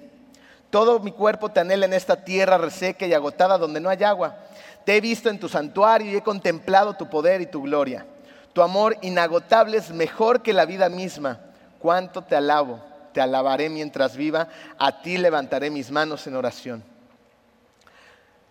Todo 0.69 0.99
mi 0.99 1.11
cuerpo 1.11 1.49
te 1.49 1.61
anhela 1.61 1.85
en 1.85 1.93
esta 1.93 2.23
tierra 2.23 2.59
reseca 2.59 3.07
y 3.07 3.13
agotada 3.13 3.57
donde 3.57 3.79
no 3.79 3.89
hay 3.89 4.03
agua. 4.03 4.37
Te 4.85 4.97
he 4.97 5.01
visto 5.01 5.29
en 5.29 5.39
tu 5.39 5.49
santuario 5.49 6.11
y 6.11 6.17
he 6.17 6.21
contemplado 6.21 6.93
tu 6.95 7.09
poder 7.09 7.41
y 7.41 7.47
tu 7.47 7.63
gloria. 7.63 8.05
Tu 8.53 8.62
amor 8.62 8.97
inagotable 9.01 9.77
es 9.77 9.91
mejor 9.91 10.41
que 10.41 10.53
la 10.53 10.65
vida 10.65 10.89
misma. 10.89 11.39
Cuánto 11.79 12.23
te 12.23 12.35
alabo, 12.35 12.81
te 13.13 13.21
alabaré 13.21 13.69
mientras 13.69 14.17
viva, 14.17 14.47
a 14.77 15.01
ti 15.01 15.17
levantaré 15.17 15.69
mis 15.69 15.91
manos 15.91 16.25
en 16.27 16.35
oración. 16.35 16.83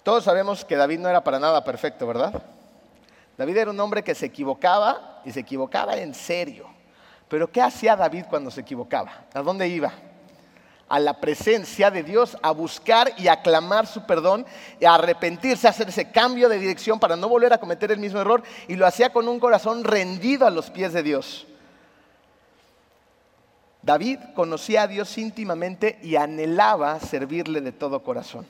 Todos 0.03 0.25
sabemos 0.25 0.65
que 0.65 0.77
David 0.77 1.01
no 1.01 1.09
era 1.09 1.23
para 1.23 1.39
nada 1.39 1.63
perfecto, 1.65 2.07
¿verdad? 2.07 2.43
David 3.37 3.57
era 3.59 3.71
un 3.71 3.81
hombre 3.81 4.03
que 4.03 4.15
se 4.15 4.27
equivocaba 4.27 5.21
y 5.25 5.33
se 5.33 5.41
equivocaba 5.41 5.97
en 5.97 6.15
serio. 6.15 6.67
Pero 7.29 7.51
¿qué 7.53 7.61
hacía 7.61 7.95
David 7.95 8.25
cuando 8.29 8.51
se 8.51 8.63
equivocaba? 8.63 9.27
¿A 9.35 9.43
dónde 9.43 9.69
iba? 9.69 9.93
A 10.89 10.99
la 10.99 11.21
presencia 11.21 11.91
de 11.91 12.03
Dios, 12.03 12.37
a 12.43 12.51
buscar 12.51 13.13
y 13.19 13.29
a 13.29 13.43
clamar 13.43 13.87
su 13.87 14.07
perdón, 14.07 14.47
a 14.85 14.95
arrepentirse, 14.95 15.67
a 15.67 15.71
hacer 15.71 15.89
ese 15.89 16.11
cambio 16.11 16.49
de 16.49 16.59
dirección 16.59 16.99
para 16.99 17.17
no 17.17 17.29
volver 17.29 17.53
a 17.53 17.59
cometer 17.59 17.93
el 17.93 17.99
mismo 17.99 18.21
error, 18.21 18.43
y 18.67 18.77
lo 18.77 18.87
hacía 18.87 19.13
con 19.13 19.29
un 19.29 19.39
corazón 19.39 19.85
rendido 19.85 20.47
a 20.47 20.51
los 20.51 20.71
pies 20.71 20.93
de 20.93 21.03
Dios. 21.03 21.47
David 23.83 24.19
conocía 24.35 24.83
a 24.83 24.87
Dios 24.87 25.17
íntimamente 25.19 25.99
y 26.03 26.17
anhelaba 26.17 26.99
servirle 27.01 27.61
de 27.61 27.73
todo 27.73 28.03
corazón. 28.03 28.47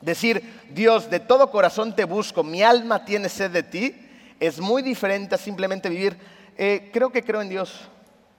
Decir, 0.00 0.60
Dios, 0.70 1.10
de 1.10 1.20
todo 1.20 1.50
corazón 1.50 1.94
te 1.94 2.04
busco, 2.04 2.42
mi 2.42 2.62
alma 2.62 3.04
tiene 3.04 3.28
sed 3.28 3.50
de 3.50 3.62
ti, 3.62 4.08
es 4.38 4.58
muy 4.58 4.82
diferente 4.82 5.34
a 5.34 5.38
simplemente 5.38 5.88
vivir, 5.88 6.16
eh, 6.56 6.90
creo 6.92 7.10
que 7.10 7.22
creo 7.22 7.42
en 7.42 7.48
Dios. 7.48 7.88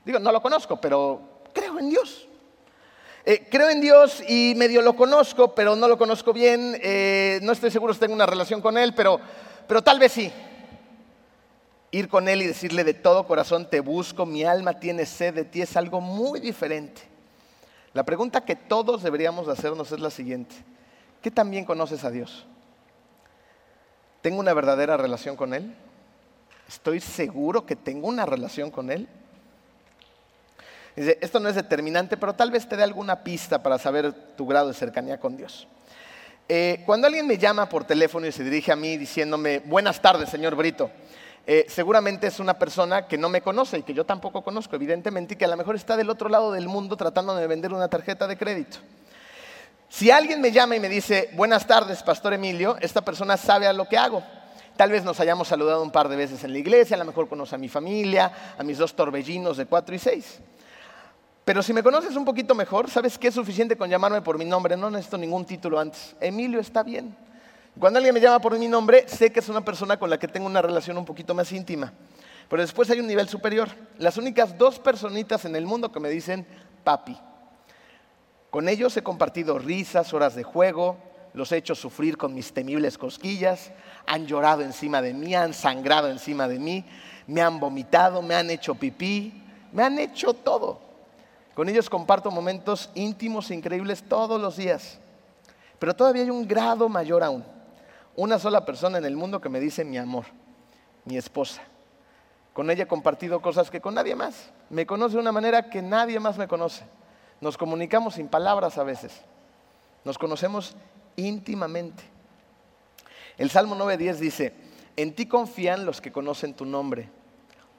Digo, 0.04 0.20
no 0.20 0.32
lo 0.32 0.42
conozco, 0.42 0.80
pero 0.82 1.22
creo 1.54 1.78
en 1.78 1.90
Dios. 1.90 2.28
Eh, 3.24 3.48
creo 3.52 3.70
en 3.70 3.82
Dios 3.82 4.24
y 4.28 4.54
medio 4.56 4.82
lo 4.82 4.96
conozco, 4.96 5.54
pero 5.54 5.76
no 5.76 5.88
lo 5.88 5.98
conozco 5.98 6.34
bien. 6.34 6.78
Eh, 6.82 7.40
no 7.44 7.52
estoy 7.52 7.70
seguro 7.70 7.94
si 7.94 8.00
tengo 8.00 8.14
una 8.14 8.26
relación 8.26 8.62
con 8.62 8.78
Él, 8.78 8.94
pero, 8.96 9.20
pero 9.68 9.84
tal 9.84 10.00
vez 10.00 10.12
sí. 10.12 10.32
Ir 11.92 12.08
con 12.08 12.28
Él 12.28 12.42
y 12.42 12.48
decirle 12.48 12.84
de 12.84 12.94
todo 12.94 13.28
corazón, 13.28 13.70
te 13.70 13.80
busco, 13.80 14.26
mi 14.26 14.44
alma 14.44 14.80
tiene 14.80 15.06
sed 15.06 15.36
de 15.36 15.46
ti, 15.46 15.62
es 15.62 15.76
algo 15.78 16.02
muy 16.02 16.40
diferente. 16.40 17.02
La 17.94 18.04
pregunta 18.04 18.46
que 18.46 18.56
todos 18.56 19.04
deberíamos 19.04 19.48
hacernos 19.48 19.92
es 19.92 20.00
la 20.00 20.10
siguiente. 20.10 20.56
¿Qué 21.22 21.30
tan 21.30 21.52
bien 21.52 21.66
conoces 21.66 22.04
a 22.04 22.10
Dios? 22.10 22.48
¿Tengo 24.22 24.40
una 24.40 24.54
verdadera 24.54 24.98
relación 24.98 25.36
con 25.36 25.54
Él? 25.54 25.76
¿Estoy 26.68 27.02
seguro 27.02 27.66
que 27.66 27.76
tengo 27.76 28.08
una 28.08 28.26
relación 28.26 28.72
con 28.72 28.90
Él? 28.90 29.08
Dice, 30.96 31.18
esto 31.22 31.40
no 31.40 31.50
es 31.50 31.56
determinante, 31.56 32.18
pero 32.18 32.34
tal 32.34 32.52
vez 32.52 32.68
te 32.68 32.76
dé 32.76 32.84
alguna 32.84 33.24
pista 33.24 33.64
para 33.64 33.78
saber 33.78 34.12
tu 34.36 34.46
grado 34.46 34.68
de 34.68 34.74
cercanía 34.74 35.20
con 35.20 35.38
Dios. 35.38 35.68
Eh, 36.50 36.84
cuando 36.86 37.08
alguien 37.08 37.26
me 37.26 37.38
llama 37.38 37.70
por 37.70 37.86
teléfono 37.86 38.28
y 38.28 38.32
se 38.32 38.44
dirige 38.44 38.72
a 38.72 38.76
mí 38.76 38.98
diciéndome, 38.98 39.60
buenas 39.60 40.02
tardes, 40.02 40.30
señor 40.30 40.56
Brito, 40.56 40.92
eh, 41.48 41.66
seguramente 41.70 42.28
es 42.28 42.40
una 42.40 42.60
persona 42.60 43.08
que 43.08 43.18
no 43.18 43.30
me 43.30 43.42
conoce 43.42 43.80
y 43.80 43.84
que 43.84 43.94
yo 43.94 44.06
tampoco 44.06 44.44
conozco, 44.44 44.76
evidentemente, 44.76 45.34
y 45.34 45.38
que 45.38 45.46
a 45.46 45.48
lo 45.48 45.58
mejor 45.58 45.76
está 45.76 45.96
del 45.96 46.10
otro 46.10 46.30
lado 46.30 46.52
del 46.52 46.68
mundo 46.68 46.98
tratando 46.98 47.36
de 47.36 47.48
vender 47.48 47.74
una 47.74 47.88
tarjeta 47.88 48.28
de 48.28 48.38
crédito. 48.38 48.78
Si 49.88 50.12
alguien 50.12 50.40
me 50.42 50.52
llama 50.52 50.76
y 50.76 50.80
me 50.80 50.90
dice, 50.90 51.30
buenas 51.34 51.66
tardes, 51.66 52.04
Pastor 52.04 52.34
Emilio, 52.34 52.78
esta 52.80 53.02
persona 53.02 53.38
sabe 53.38 53.68
a 53.68 53.74
lo 53.74 53.88
que 53.88 53.98
hago. 53.98 54.24
Tal 54.78 54.92
vez 54.92 55.04
nos 55.04 55.20
hayamos 55.20 55.48
saludado 55.48 55.82
un 55.84 55.92
par 55.92 56.10
de 56.10 56.16
veces 56.16 56.44
en 56.44 56.54
la 56.54 56.60
iglesia, 56.60 56.96
a 56.96 57.00
lo 57.00 57.06
mejor 57.06 57.28
conoce 57.28 57.56
a 57.56 57.58
mi 57.58 57.70
familia, 57.70 58.56
a 58.58 58.64
mis 58.64 58.78
dos 58.78 58.96
torbellinos 58.96 59.58
de 59.58 59.66
cuatro 59.66 59.94
y 59.96 60.00
seis. 60.00 60.40
Pero 61.52 61.62
si 61.62 61.74
me 61.74 61.84
conoces 61.84 62.16
un 62.16 62.24
poquito 62.24 62.56
mejor, 62.56 62.90
sabes 62.90 63.18
que 63.18 63.28
es 63.28 63.36
suficiente 63.36 63.76
con 63.76 63.90
llamarme 63.90 64.22
por 64.22 64.38
mi 64.38 64.46
nombre, 64.46 64.78
no 64.78 64.90
necesito 64.90 65.18
ningún 65.18 65.44
título 65.44 65.82
antes. 65.82 66.16
Emilio 66.22 66.62
está 66.62 66.82
bien. 66.82 67.14
Cuando 67.78 67.98
alguien 67.98 68.14
me 68.14 68.22
llama 68.22 68.40
por 68.40 68.58
mi 68.58 68.70
nombre, 68.70 69.04
sé 69.06 69.34
que 69.34 69.42
es 69.42 69.50
una 69.50 69.60
persona 69.60 70.00
con 70.00 70.10
la 70.10 70.18
que 70.18 70.30
tengo 70.30 70.46
una 70.46 70.62
relación 70.62 70.98
un 70.98 71.04
poquito 71.04 71.34
más 71.34 71.52
íntima. 71.52 71.92
Pero 72.48 72.62
después 72.62 72.90
hay 72.90 73.02
un 73.02 73.08
nivel 73.08 73.28
superior. 73.28 73.68
Las 73.98 74.16
únicas 74.16 74.58
dos 74.58 74.80
personitas 74.80 75.44
en 75.44 75.58
el 75.58 75.66
mundo 75.66 75.92
que 75.92 76.00
me 76.00 76.08
dicen 76.08 76.48
papi. 76.86 77.20
Con 78.50 78.70
ellos 78.70 78.96
he 78.96 79.04
compartido 79.04 79.60
risas, 79.60 80.14
horas 80.14 80.36
de 80.36 80.44
juego, 80.44 81.00
los 81.34 81.52
he 81.52 81.58
hecho 81.58 81.76
sufrir 81.76 82.16
con 82.16 82.34
mis 82.34 82.54
temibles 82.54 82.98
cosquillas, 82.98 83.74
han 84.08 84.26
llorado 84.26 84.62
encima 84.62 85.02
de 85.02 85.14
mí, 85.14 85.36
han 85.36 85.54
sangrado 85.54 86.10
encima 86.10 86.48
de 86.48 86.60
mí, 86.60 86.86
me 87.28 87.42
han 87.42 87.60
vomitado, 87.60 88.22
me 88.22 88.36
han 88.36 88.50
hecho 88.50 88.74
pipí, 88.74 89.44
me 89.74 89.84
han 89.84 90.00
hecho 90.00 90.34
todo. 90.34 90.91
Con 91.56 91.68
ellos 91.68 91.90
comparto 91.90 92.32
momentos 92.32 92.90
íntimos 92.96 93.52
e 93.52 93.56
increíbles 93.56 94.04
todos 94.04 94.40
los 94.40 94.58
días. 94.58 95.00
Pero 95.80 95.96
todavía 95.96 96.24
hay 96.24 96.30
un 96.30 96.48
grado 96.48 96.88
mayor 96.88 97.24
aún. 97.24 97.44
Una 98.16 98.40
sola 98.40 98.66
persona 98.66 98.98
en 98.98 99.06
el 99.06 99.16
mundo 99.16 99.42
que 99.42 99.50
me 99.50 99.60
dice 99.60 99.84
mi 99.84 99.98
amor, 99.98 100.26
mi 101.06 101.18
esposa. 101.18 101.62
Con 102.54 102.70
ella 102.70 102.84
he 102.84 102.88
compartido 102.88 103.42
cosas 103.42 103.70
que 103.70 103.82
con 103.82 103.96
nadie 103.96 104.16
más. 104.16 104.52
Me 104.70 104.86
conoce 104.86 105.16
de 105.16 105.22
una 105.22 105.32
manera 105.32 105.70
que 105.70 105.82
nadie 105.82 106.20
más 106.20 106.38
me 106.38 106.48
conoce. 106.48 106.84
Nos 107.40 107.58
comunicamos 107.58 108.16
sin 108.16 108.28
palabras 108.28 108.78
a 108.78 108.84
veces. 108.84 109.22
Nos 110.04 110.18
conocemos 110.18 110.76
íntimamente. 111.16 112.04
El 113.38 113.50
Salmo 113.50 113.76
9.10 113.76 114.16
dice, 114.16 114.54
en 114.98 115.16
ti 115.16 115.26
confían 115.26 115.86
los 115.86 116.02
que 116.02 116.12
conocen 116.12 116.54
tu 116.54 116.66
nombre, 116.66 117.10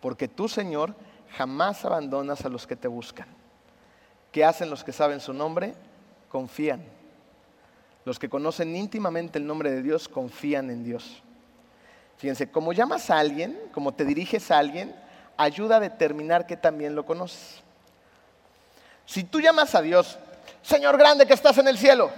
porque 0.01 0.27
tú, 0.27 0.49
Señor, 0.49 0.95
jamás 1.37 1.85
abandonas 1.85 2.45
a 2.45 2.49
los 2.49 2.67
que 2.67 2.77
te 2.77 2.89
buscan. 2.89 3.29
¿Qué 4.33 4.45
hacen 4.45 4.71
los 4.71 4.83
que 4.83 4.93
saben 4.93 5.21
su 5.21 5.35
nombre? 5.35 5.75
Confían. 6.31 6.83
Los 8.05 8.19
que 8.19 8.31
conocen 8.31 8.75
íntimamente 8.75 9.39
el 9.39 9.47
nombre 9.47 9.71
de 9.71 9.83
Dios 9.83 10.09
confían 10.09 10.71
en 10.71 10.83
Dios. 10.83 11.23
Fíjense, 12.17 12.51
como 12.51 12.73
llamas 12.73 13.11
a 13.11 13.19
alguien, 13.19 13.59
como 13.73 13.93
te 13.93 14.05
diriges 14.05 14.51
a 14.51 14.59
alguien, 14.59 14.95
ayuda 15.37 15.77
a 15.77 15.81
determinar 15.81 16.47
que 16.47 16.57
también 16.57 16.95
lo 16.95 17.05
conoces. 17.05 17.63
Si 19.05 19.25
tú 19.25 19.41
llamas 19.41 19.75
a 19.75 19.83
Dios, 19.83 20.19
Señor 20.63 20.97
grande 20.97 21.27
que 21.27 21.35
estás 21.35 21.59
en 21.59 21.69
el 21.69 21.77
cielo, 21.77 22.11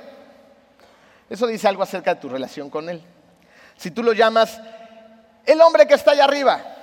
eso 1.29 1.46
dice 1.46 1.66
algo 1.66 1.83
acerca 1.83 2.14
de 2.14 2.20
tu 2.20 2.29
relación 2.29 2.70
con 2.70 2.88
Él. 2.88 3.03
Si 3.77 3.90
tú 3.90 4.03
lo 4.03 4.12
llamas 4.12 4.61
el 5.44 5.61
hombre 5.61 5.87
que 5.87 5.94
está 5.94 6.12
allá 6.12 6.24
arriba, 6.24 6.74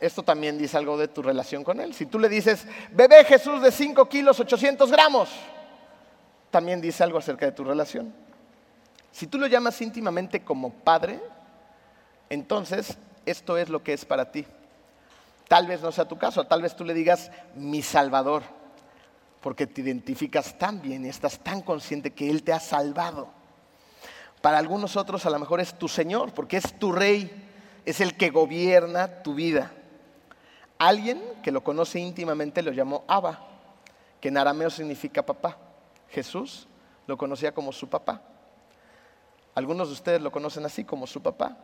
esto 0.00 0.22
también 0.22 0.58
dice 0.58 0.76
algo 0.76 0.96
de 0.96 1.08
tu 1.08 1.22
relación 1.22 1.64
con 1.64 1.80
Él. 1.80 1.94
Si 1.94 2.06
tú 2.06 2.18
le 2.18 2.28
dices, 2.28 2.66
bebé 2.92 3.24
Jesús 3.24 3.62
de 3.62 3.70
5 3.70 4.08
kilos 4.08 4.38
800 4.40 4.90
gramos, 4.90 5.30
también 6.50 6.80
dice 6.80 7.02
algo 7.02 7.18
acerca 7.18 7.46
de 7.46 7.52
tu 7.52 7.64
relación. 7.64 8.14
Si 9.10 9.26
tú 9.26 9.38
lo 9.38 9.46
llamas 9.46 9.80
íntimamente 9.80 10.42
como 10.42 10.72
Padre, 10.72 11.20
entonces 12.30 12.96
esto 13.26 13.56
es 13.56 13.68
lo 13.68 13.82
que 13.82 13.92
es 13.92 14.04
para 14.04 14.30
ti. 14.30 14.44
Tal 15.48 15.66
vez 15.66 15.82
no 15.82 15.92
sea 15.92 16.06
tu 16.06 16.18
caso, 16.18 16.46
tal 16.46 16.62
vez 16.62 16.74
tú 16.74 16.84
le 16.84 16.94
digas 16.94 17.30
mi 17.54 17.82
Salvador, 17.82 18.42
porque 19.40 19.66
te 19.66 19.82
identificas 19.82 20.58
tan 20.58 20.80
bien 20.80 21.04
y 21.04 21.08
estás 21.08 21.38
tan 21.38 21.60
consciente 21.60 22.12
que 22.12 22.30
Él 22.30 22.42
te 22.42 22.52
ha 22.52 22.60
salvado. 22.60 23.28
Para 24.40 24.58
algunos 24.58 24.96
otros 24.96 25.24
a 25.26 25.30
lo 25.30 25.38
mejor 25.38 25.60
es 25.60 25.78
tu 25.78 25.88
Señor, 25.88 26.32
porque 26.32 26.56
es 26.56 26.78
tu 26.78 26.92
Rey, 26.92 27.30
es 27.84 28.00
el 28.00 28.16
que 28.16 28.30
gobierna 28.30 29.22
tu 29.22 29.34
vida. 29.34 29.72
Alguien 30.84 31.22
que 31.42 31.50
lo 31.50 31.64
conoce 31.64 31.98
íntimamente 31.98 32.60
lo 32.60 32.70
llamó 32.70 33.04
Abba, 33.08 33.40
que 34.20 34.28
en 34.28 34.36
arameo 34.36 34.68
significa 34.68 35.24
papá. 35.24 35.56
Jesús 36.10 36.68
lo 37.06 37.16
conocía 37.16 37.54
como 37.54 37.72
su 37.72 37.88
papá. 37.88 38.20
Algunos 39.54 39.88
de 39.88 39.94
ustedes 39.94 40.20
lo 40.20 40.30
conocen 40.30 40.66
así 40.66 40.84
como 40.84 41.06
su 41.06 41.22
papá. 41.22 41.56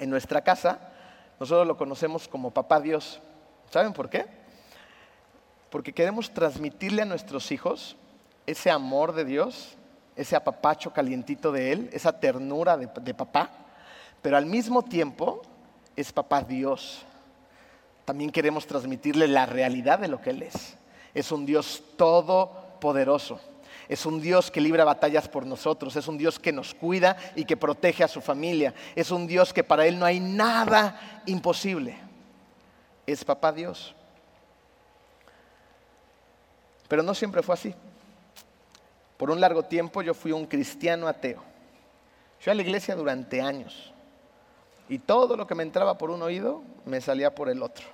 En 0.00 0.08
nuestra 0.08 0.40
casa 0.40 0.90
nosotros 1.38 1.66
lo 1.66 1.76
conocemos 1.76 2.26
como 2.26 2.50
papá 2.50 2.80
Dios. 2.80 3.20
¿Saben 3.70 3.92
por 3.92 4.08
qué? 4.08 4.24
Porque 5.68 5.92
queremos 5.92 6.32
transmitirle 6.32 7.02
a 7.02 7.04
nuestros 7.04 7.52
hijos 7.52 7.94
ese 8.46 8.70
amor 8.70 9.12
de 9.12 9.26
Dios, 9.26 9.76
ese 10.16 10.34
apapacho 10.34 10.94
calientito 10.94 11.52
de 11.52 11.72
Él, 11.72 11.90
esa 11.92 12.18
ternura 12.18 12.78
de, 12.78 12.88
de 13.02 13.12
papá, 13.12 13.50
pero 14.22 14.38
al 14.38 14.46
mismo 14.46 14.80
tiempo 14.80 15.42
es 15.94 16.10
papá 16.10 16.42
Dios 16.42 17.04
también 18.04 18.30
queremos 18.30 18.66
transmitirle 18.66 19.28
la 19.28 19.46
realidad 19.46 19.98
de 19.98 20.08
lo 20.08 20.20
que 20.20 20.30
Él 20.30 20.42
es. 20.42 20.76
Es 21.14 21.32
un 21.32 21.46
Dios 21.46 21.82
todopoderoso. 21.96 23.40
Es 23.88 24.06
un 24.06 24.20
Dios 24.20 24.50
que 24.50 24.60
libra 24.60 24.84
batallas 24.84 25.28
por 25.28 25.46
nosotros. 25.46 25.96
Es 25.96 26.08
un 26.08 26.18
Dios 26.18 26.38
que 26.38 26.52
nos 26.52 26.74
cuida 26.74 27.16
y 27.34 27.44
que 27.44 27.56
protege 27.56 28.04
a 28.04 28.08
su 28.08 28.20
familia. 28.20 28.74
Es 28.94 29.10
un 29.10 29.26
Dios 29.26 29.52
que 29.52 29.64
para 29.64 29.86
Él 29.86 29.98
no 29.98 30.06
hay 30.06 30.20
nada 30.20 31.22
imposible. 31.26 31.96
Es 33.06 33.24
papá 33.24 33.52
Dios. 33.52 33.94
Pero 36.88 37.02
no 37.02 37.14
siempre 37.14 37.42
fue 37.42 37.54
así. 37.54 37.74
Por 39.16 39.30
un 39.30 39.40
largo 39.40 39.62
tiempo 39.62 40.02
yo 40.02 40.12
fui 40.12 40.32
un 40.32 40.46
cristiano 40.46 41.08
ateo. 41.08 41.42
Fui 42.40 42.50
a 42.50 42.54
la 42.54 42.62
iglesia 42.62 42.94
durante 42.94 43.40
años. 43.40 43.93
Y 44.88 44.98
todo 44.98 45.36
lo 45.36 45.46
que 45.46 45.54
me 45.54 45.62
entraba 45.62 45.96
por 45.96 46.10
un 46.10 46.22
oído 46.22 46.62
me 46.84 47.00
salía 47.00 47.34
por 47.34 47.48
el 47.48 47.62
otro. 47.62 47.86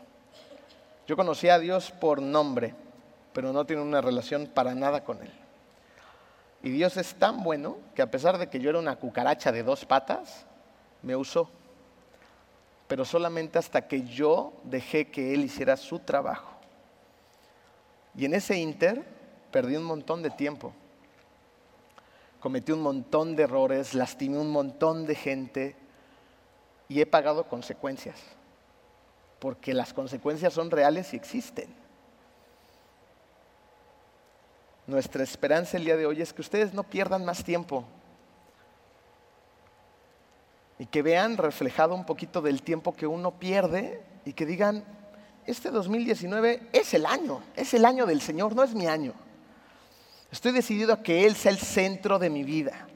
Yo 1.07 1.16
conocía 1.16 1.55
a 1.55 1.59
Dios 1.59 1.90
por 1.90 2.20
nombre, 2.20 2.74
pero 3.33 3.53
no 3.53 3.64
tiene 3.64 3.83
una 3.83 4.00
relación 4.00 4.46
para 4.46 4.74
nada 4.74 5.05
con 5.05 5.22
Él. 5.22 5.31
Y 6.62 6.70
Dios 6.70 6.96
es 6.96 7.14
tan 7.14 7.42
bueno 7.42 7.79
que 7.94 8.03
a 8.03 8.11
pesar 8.11 8.38
de 8.38 8.48
que 8.48 8.61
yo 8.61 8.70
era 8.70 8.79
una 8.79 8.96
cucaracha 8.96 9.50
de 9.50 9.62
dos 9.62 9.85
patas, 9.85 10.44
me 11.03 11.16
usó. 11.16 11.48
Pero 12.87 13.05
solamente 13.05 13.59
hasta 13.59 13.87
que 13.87 14.03
yo 14.03 14.53
dejé 14.64 15.11
que 15.11 15.33
Él 15.33 15.44
hiciera 15.44 15.76
su 15.76 16.00
trabajo. 16.00 16.50
Y 18.16 18.24
en 18.24 18.35
ese 18.35 18.59
inter 18.59 19.05
perdí 19.50 19.76
un 19.76 19.85
montón 19.85 20.22
de 20.22 20.31
tiempo. 20.31 20.72
Cometí 22.40 22.72
un 22.72 22.83
montón 22.83 23.37
de 23.37 23.44
errores, 23.44 23.94
lastimé 23.94 24.38
un 24.38 24.50
montón 24.50 25.07
de 25.07 25.14
gente, 25.14 25.76
y 26.90 27.00
he 27.00 27.07
pagado 27.07 27.44
consecuencias, 27.44 28.18
porque 29.38 29.72
las 29.72 29.94
consecuencias 29.94 30.53
son 30.53 30.72
reales 30.72 31.14
y 31.14 31.16
existen. 31.16 31.72
Nuestra 34.88 35.22
esperanza 35.22 35.76
el 35.76 35.85
día 35.85 35.96
de 35.96 36.05
hoy 36.05 36.20
es 36.20 36.33
que 36.33 36.40
ustedes 36.40 36.74
no 36.74 36.83
pierdan 36.83 37.24
más 37.24 37.44
tiempo 37.44 37.85
y 40.81 40.87
que 40.87 41.00
vean 41.00 41.37
reflejado 41.37 41.94
un 41.94 42.05
poquito 42.05 42.42
del 42.42 42.61
tiempo 42.61 42.92
que 42.92 43.07
uno 43.07 43.38
pierde 43.38 44.03
y 44.24 44.33
que 44.33 44.44
digan, 44.44 44.85
este 45.46 45.70
2019 45.70 46.70
es 46.72 46.92
el 46.92 47.07
año, 47.07 47.40
es 47.55 47.72
el 47.72 47.85
año 47.85 48.05
del 48.05 48.20
Señor, 48.20 48.57
no 48.57 48.64
es 48.64 48.74
mi 48.74 48.88
año. 48.88 49.14
Estoy 50.33 50.50
decidido 50.50 50.94
a 50.94 51.03
que 51.05 51.24
Él 51.24 51.37
sea 51.37 51.53
el 51.53 51.59
centro 51.59 52.18
de 52.18 52.31
mi 52.31 52.42
vida, 52.42 52.88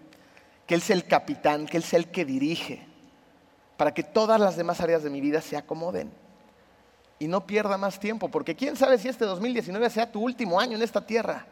que 0.67 0.75
Él 0.75 0.83
sea 0.83 0.97
el 0.97 1.07
capitán, 1.07 1.67
que 1.67 1.77
Él 1.77 1.85
sea 1.85 2.01
el 2.01 2.11
que 2.11 2.25
dirige 2.25 2.94
para 3.77 3.93
que 3.93 4.03
todas 4.03 4.41
las 4.41 4.57
demás 4.57 4.81
áreas 4.81 5.03
de 5.03 5.11
mi 5.11 5.21
vida 5.21 5.41
se 5.41 5.57
acomoden 5.57 6.11
y 7.19 7.27
no 7.27 7.47
pierda 7.47 7.79
más 7.79 7.99
tiempo, 7.99 8.29
porque 8.29 8.55
quién 8.55 8.77
sabe 8.77 8.99
si 8.99 9.09
este 9.09 9.25
2019 9.25 9.89
sea 9.91 10.11
tu 10.11 10.21
último 10.21 10.61
año 10.61 10.77
en 10.77 10.83
esta 10.83 11.05
tierra. 11.05 11.47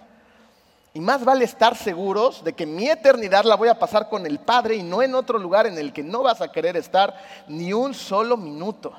Y 0.95 1.01
más 1.01 1.25
vale 1.25 1.45
estar 1.45 1.75
seguros 1.75 2.45
de 2.45 2.53
que 2.53 2.67
mi 2.67 2.89
eternidad 2.89 3.45
la 3.45 3.57
voy 3.57 3.69
a 3.69 3.79
pasar 3.79 4.11
con 4.11 4.27
el 4.27 4.39
Padre 4.39 4.75
y 4.75 4.83
no 4.83 5.03
en 5.03 5.15
otro 5.15 5.39
lugar 5.39 5.67
en 5.67 5.79
el 5.79 5.93
que 5.93 6.03
no 6.03 6.23
vas 6.23 6.43
a 6.43 6.53
querer 6.53 6.77
estar 6.77 7.15
ni 7.49 7.73
un 7.73 7.95
solo 7.95 8.37
minuto. 8.37 8.93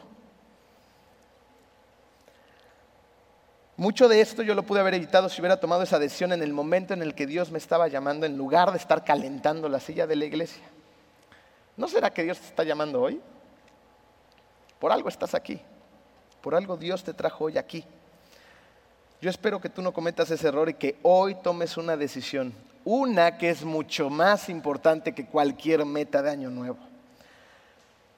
Mucho 3.78 4.08
de 4.08 4.22
esto 4.22 4.42
yo 4.42 4.56
lo 4.56 4.64
pude 4.64 4.80
haber 4.80 4.96
evitado 4.96 5.30
si 5.30 5.42
hubiera 5.42 5.60
tomado 5.60 5.84
esa 5.84 6.00
decisión 6.00 6.32
en 6.32 6.42
el 6.42 6.54
momento 6.54 6.94
en 6.94 7.02
el 7.02 7.14
que 7.14 7.28
Dios 7.28 7.52
me 7.52 7.58
estaba 7.58 7.88
llamando, 7.88 8.26
en 8.26 8.38
lugar 8.38 8.72
de 8.72 8.78
estar 8.78 9.04
calentando 9.04 9.70
la 9.70 9.80
silla 9.80 10.08
de 10.08 10.16
la 10.16 10.26
iglesia. 10.26 10.64
¿No 11.76 11.88
será 11.88 12.12
que 12.12 12.24
Dios 12.24 12.40
te 12.40 12.48
está 12.48 12.64
llamando 12.64 13.02
hoy? 13.02 13.20
Por 14.80 14.92
algo 14.92 15.10
estás 15.10 15.34
aquí. 15.34 15.60
Por 16.42 16.56
algo 16.56 16.78
Dios 16.78 17.04
te 17.04 17.14
trajo 17.14 17.46
hoy 17.46 17.58
aquí. 17.58 17.84
Yo 19.22 19.30
espero 19.30 19.62
que 19.62 19.70
tú 19.70 19.82
no 19.82 19.94
cometas 19.94 20.30
ese 20.30 20.50
error 20.50 20.70
y 20.70 20.74
que 20.74 20.98
hoy 21.02 21.36
tomes 21.36 21.78
una 21.78 21.96
decisión, 21.96 22.54
una 22.84 23.38
que 23.38 23.50
es 23.50 23.64
mucho 23.64 24.10
más 24.10 24.50
importante 24.50 25.16
que 25.16 25.26
cualquier 25.26 25.86
meta 25.86 26.22
de 26.22 26.30
año 26.30 26.50
nuevo. 26.50 26.78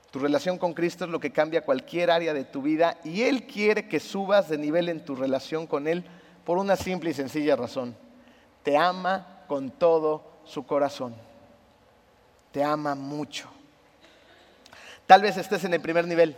Tu 0.09 0.17
relación 0.17 0.57
con 0.57 0.73
Cristo 0.73 1.05
es 1.05 1.11
lo 1.11 1.19
que 1.19 1.31
cambia 1.31 1.63
cualquier 1.63 2.09
área 2.09 2.33
de 2.33 2.45
tu 2.45 2.63
vida 2.63 2.97
y 3.03 3.21
Él 3.21 3.45
quiere 3.45 3.87
que 3.87 3.99
subas 3.99 4.49
de 4.49 4.57
nivel 4.57 4.89
en 4.89 5.05
tu 5.05 5.15
relación 5.15 5.67
con 5.67 5.87
Él 5.87 6.03
por 6.43 6.57
una 6.57 6.75
simple 6.75 7.11
y 7.11 7.13
sencilla 7.13 7.55
razón. 7.55 7.95
Te 8.63 8.75
ama 8.75 9.43
con 9.47 9.69
todo 9.69 10.23
su 10.45 10.65
corazón. 10.65 11.13
Te 12.55 12.63
ama 12.63 12.95
mucho. 12.95 13.49
Tal 15.05 15.21
vez 15.21 15.35
estés 15.35 15.65
en 15.65 15.73
el 15.73 15.81
primer 15.81 16.07
nivel, 16.07 16.37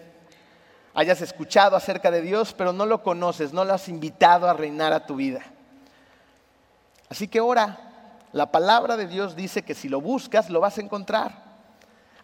hayas 0.96 1.22
escuchado 1.22 1.76
acerca 1.76 2.10
de 2.10 2.24
Dios, 2.24 2.56
pero 2.58 2.74
no 2.74 2.88
lo 2.88 3.04
conoces, 3.04 3.54
no 3.54 3.64
lo 3.64 3.76
has 3.76 3.88
invitado 3.88 4.50
a 4.50 4.54
reinar 4.54 4.94
a 4.94 5.06
tu 5.06 5.18
vida. 5.18 5.42
Así 7.08 7.28
que 7.28 7.40
ora, 7.40 7.78
la 8.34 8.52
palabra 8.52 8.98
de 8.98 9.06
Dios 9.06 9.36
dice 9.36 9.62
que 9.62 9.76
si 9.76 9.90
lo 9.90 10.02
buscas, 10.02 10.50
lo 10.50 10.60
vas 10.60 10.80
a 10.80 10.82
encontrar. 10.82 11.34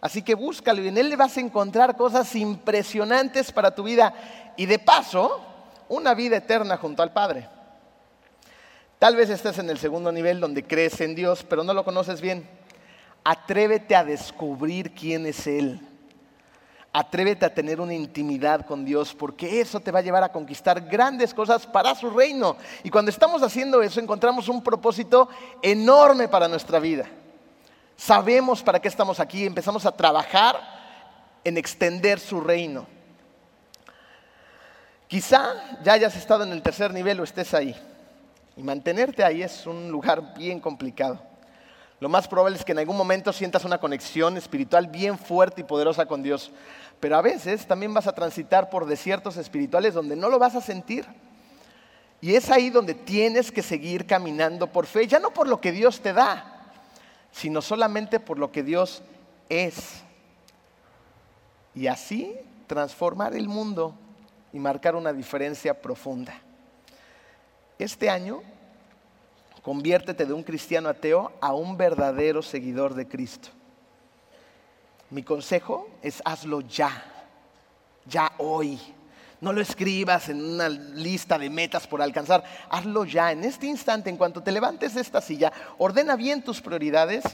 Así 0.00 0.22
que 0.22 0.34
búscalo 0.34 0.82
y 0.82 0.88
en 0.88 0.98
Él 0.98 1.16
vas 1.16 1.36
a 1.36 1.40
encontrar 1.40 1.96
cosas 1.96 2.34
impresionantes 2.34 3.52
para 3.52 3.76
tu 3.76 3.84
vida 3.84 4.12
y 4.56 4.66
de 4.66 4.80
paso, 4.80 5.40
una 5.88 6.14
vida 6.14 6.38
eterna 6.38 6.78
junto 6.78 7.04
al 7.04 7.12
Padre. 7.12 7.48
Tal 8.98 9.14
vez 9.14 9.30
estés 9.30 9.56
en 9.60 9.70
el 9.70 9.78
segundo 9.78 10.10
nivel 10.10 10.40
donde 10.40 10.64
crees 10.64 11.00
en 11.00 11.14
Dios, 11.14 11.46
pero 11.48 11.62
no 11.62 11.72
lo 11.72 11.84
conoces 11.84 12.20
bien. 12.20 12.63
Atrévete 13.24 13.96
a 13.96 14.04
descubrir 14.04 14.92
quién 14.92 15.24
es 15.26 15.46
Él. 15.46 15.80
Atrévete 16.92 17.46
a 17.46 17.52
tener 17.52 17.80
una 17.80 17.94
intimidad 17.94 18.66
con 18.66 18.84
Dios, 18.84 19.14
porque 19.14 19.60
eso 19.60 19.80
te 19.80 19.90
va 19.90 19.98
a 19.98 20.02
llevar 20.02 20.22
a 20.22 20.30
conquistar 20.30 20.80
grandes 20.82 21.34
cosas 21.34 21.66
para 21.66 21.94
su 21.94 22.10
reino. 22.10 22.56
Y 22.84 22.90
cuando 22.90 23.10
estamos 23.10 23.42
haciendo 23.42 23.82
eso, 23.82 23.98
encontramos 23.98 24.48
un 24.48 24.62
propósito 24.62 25.28
enorme 25.62 26.28
para 26.28 26.46
nuestra 26.46 26.78
vida. 26.78 27.06
Sabemos 27.96 28.62
para 28.62 28.78
qué 28.78 28.88
estamos 28.88 29.18
aquí, 29.18 29.44
empezamos 29.44 29.86
a 29.86 29.96
trabajar 29.96 30.60
en 31.42 31.56
extender 31.56 32.20
su 32.20 32.40
reino. 32.40 32.86
Quizá 35.08 35.78
ya 35.82 35.94
hayas 35.94 36.16
estado 36.16 36.44
en 36.44 36.52
el 36.52 36.62
tercer 36.62 36.92
nivel 36.92 37.20
o 37.20 37.24
estés 37.24 37.54
ahí. 37.54 37.74
Y 38.56 38.62
mantenerte 38.62 39.24
ahí 39.24 39.42
es 39.42 39.66
un 39.66 39.90
lugar 39.90 40.34
bien 40.34 40.60
complicado. 40.60 41.33
Lo 42.04 42.10
más 42.10 42.28
probable 42.28 42.58
es 42.58 42.66
que 42.66 42.72
en 42.72 42.78
algún 42.80 42.98
momento 42.98 43.32
sientas 43.32 43.64
una 43.64 43.78
conexión 43.78 44.36
espiritual 44.36 44.88
bien 44.88 45.16
fuerte 45.16 45.62
y 45.62 45.64
poderosa 45.64 46.04
con 46.04 46.22
Dios. 46.22 46.50
Pero 47.00 47.16
a 47.16 47.22
veces 47.22 47.66
también 47.66 47.94
vas 47.94 48.06
a 48.06 48.14
transitar 48.14 48.68
por 48.68 48.84
desiertos 48.84 49.38
espirituales 49.38 49.94
donde 49.94 50.14
no 50.14 50.28
lo 50.28 50.38
vas 50.38 50.54
a 50.54 50.60
sentir. 50.60 51.06
Y 52.20 52.34
es 52.34 52.50
ahí 52.50 52.68
donde 52.68 52.92
tienes 52.92 53.50
que 53.50 53.62
seguir 53.62 54.06
caminando 54.06 54.66
por 54.66 54.84
fe, 54.84 55.06
ya 55.06 55.18
no 55.18 55.30
por 55.30 55.48
lo 55.48 55.62
que 55.62 55.72
Dios 55.72 56.02
te 56.02 56.12
da, 56.12 56.74
sino 57.32 57.62
solamente 57.62 58.20
por 58.20 58.38
lo 58.38 58.52
que 58.52 58.62
Dios 58.62 59.02
es. 59.48 60.02
Y 61.74 61.86
así 61.86 62.36
transformar 62.66 63.34
el 63.34 63.48
mundo 63.48 63.94
y 64.52 64.58
marcar 64.58 64.94
una 64.94 65.14
diferencia 65.14 65.80
profunda. 65.80 66.34
Este 67.78 68.10
año, 68.10 68.42
conviértete 69.64 70.26
de 70.26 70.34
un 70.34 70.42
cristiano 70.42 70.90
ateo 70.90 71.32
a 71.40 71.54
un 71.54 71.78
verdadero 71.78 72.42
seguidor 72.42 72.92
de 72.94 73.08
Cristo. 73.08 73.48
Mi 75.08 75.22
consejo 75.22 75.88
es 76.02 76.20
hazlo 76.22 76.60
ya, 76.60 77.02
ya 78.04 78.30
hoy. 78.36 78.78
No 79.40 79.54
lo 79.54 79.62
escribas 79.62 80.28
en 80.28 80.44
una 80.44 80.68
lista 80.68 81.38
de 81.38 81.48
metas 81.48 81.86
por 81.86 82.02
alcanzar. 82.02 82.44
Hazlo 82.68 83.06
ya, 83.06 83.32
en 83.32 83.42
este 83.42 83.66
instante, 83.66 84.10
en 84.10 84.18
cuanto 84.18 84.42
te 84.42 84.52
levantes 84.52 84.94
de 84.94 85.00
esta 85.00 85.22
silla, 85.22 85.50
ordena 85.78 86.14
bien 86.14 86.44
tus 86.44 86.60
prioridades 86.60 87.24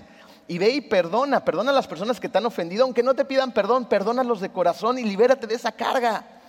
y 0.46 0.58
ve 0.58 0.70
y 0.70 0.80
perdona. 0.82 1.44
Perdona 1.44 1.72
a 1.72 1.74
las 1.74 1.88
personas 1.88 2.20
que 2.20 2.28
te 2.28 2.38
han 2.38 2.46
ofendido, 2.46 2.84
aunque 2.84 3.02
no 3.02 3.14
te 3.14 3.24
pidan 3.24 3.50
perdón, 3.50 3.86
perdónalos 3.86 4.40
de 4.40 4.52
corazón 4.52 4.98
y 5.00 5.02
libérate 5.02 5.48
de 5.48 5.56
esa 5.56 5.72
carga. 5.72 6.39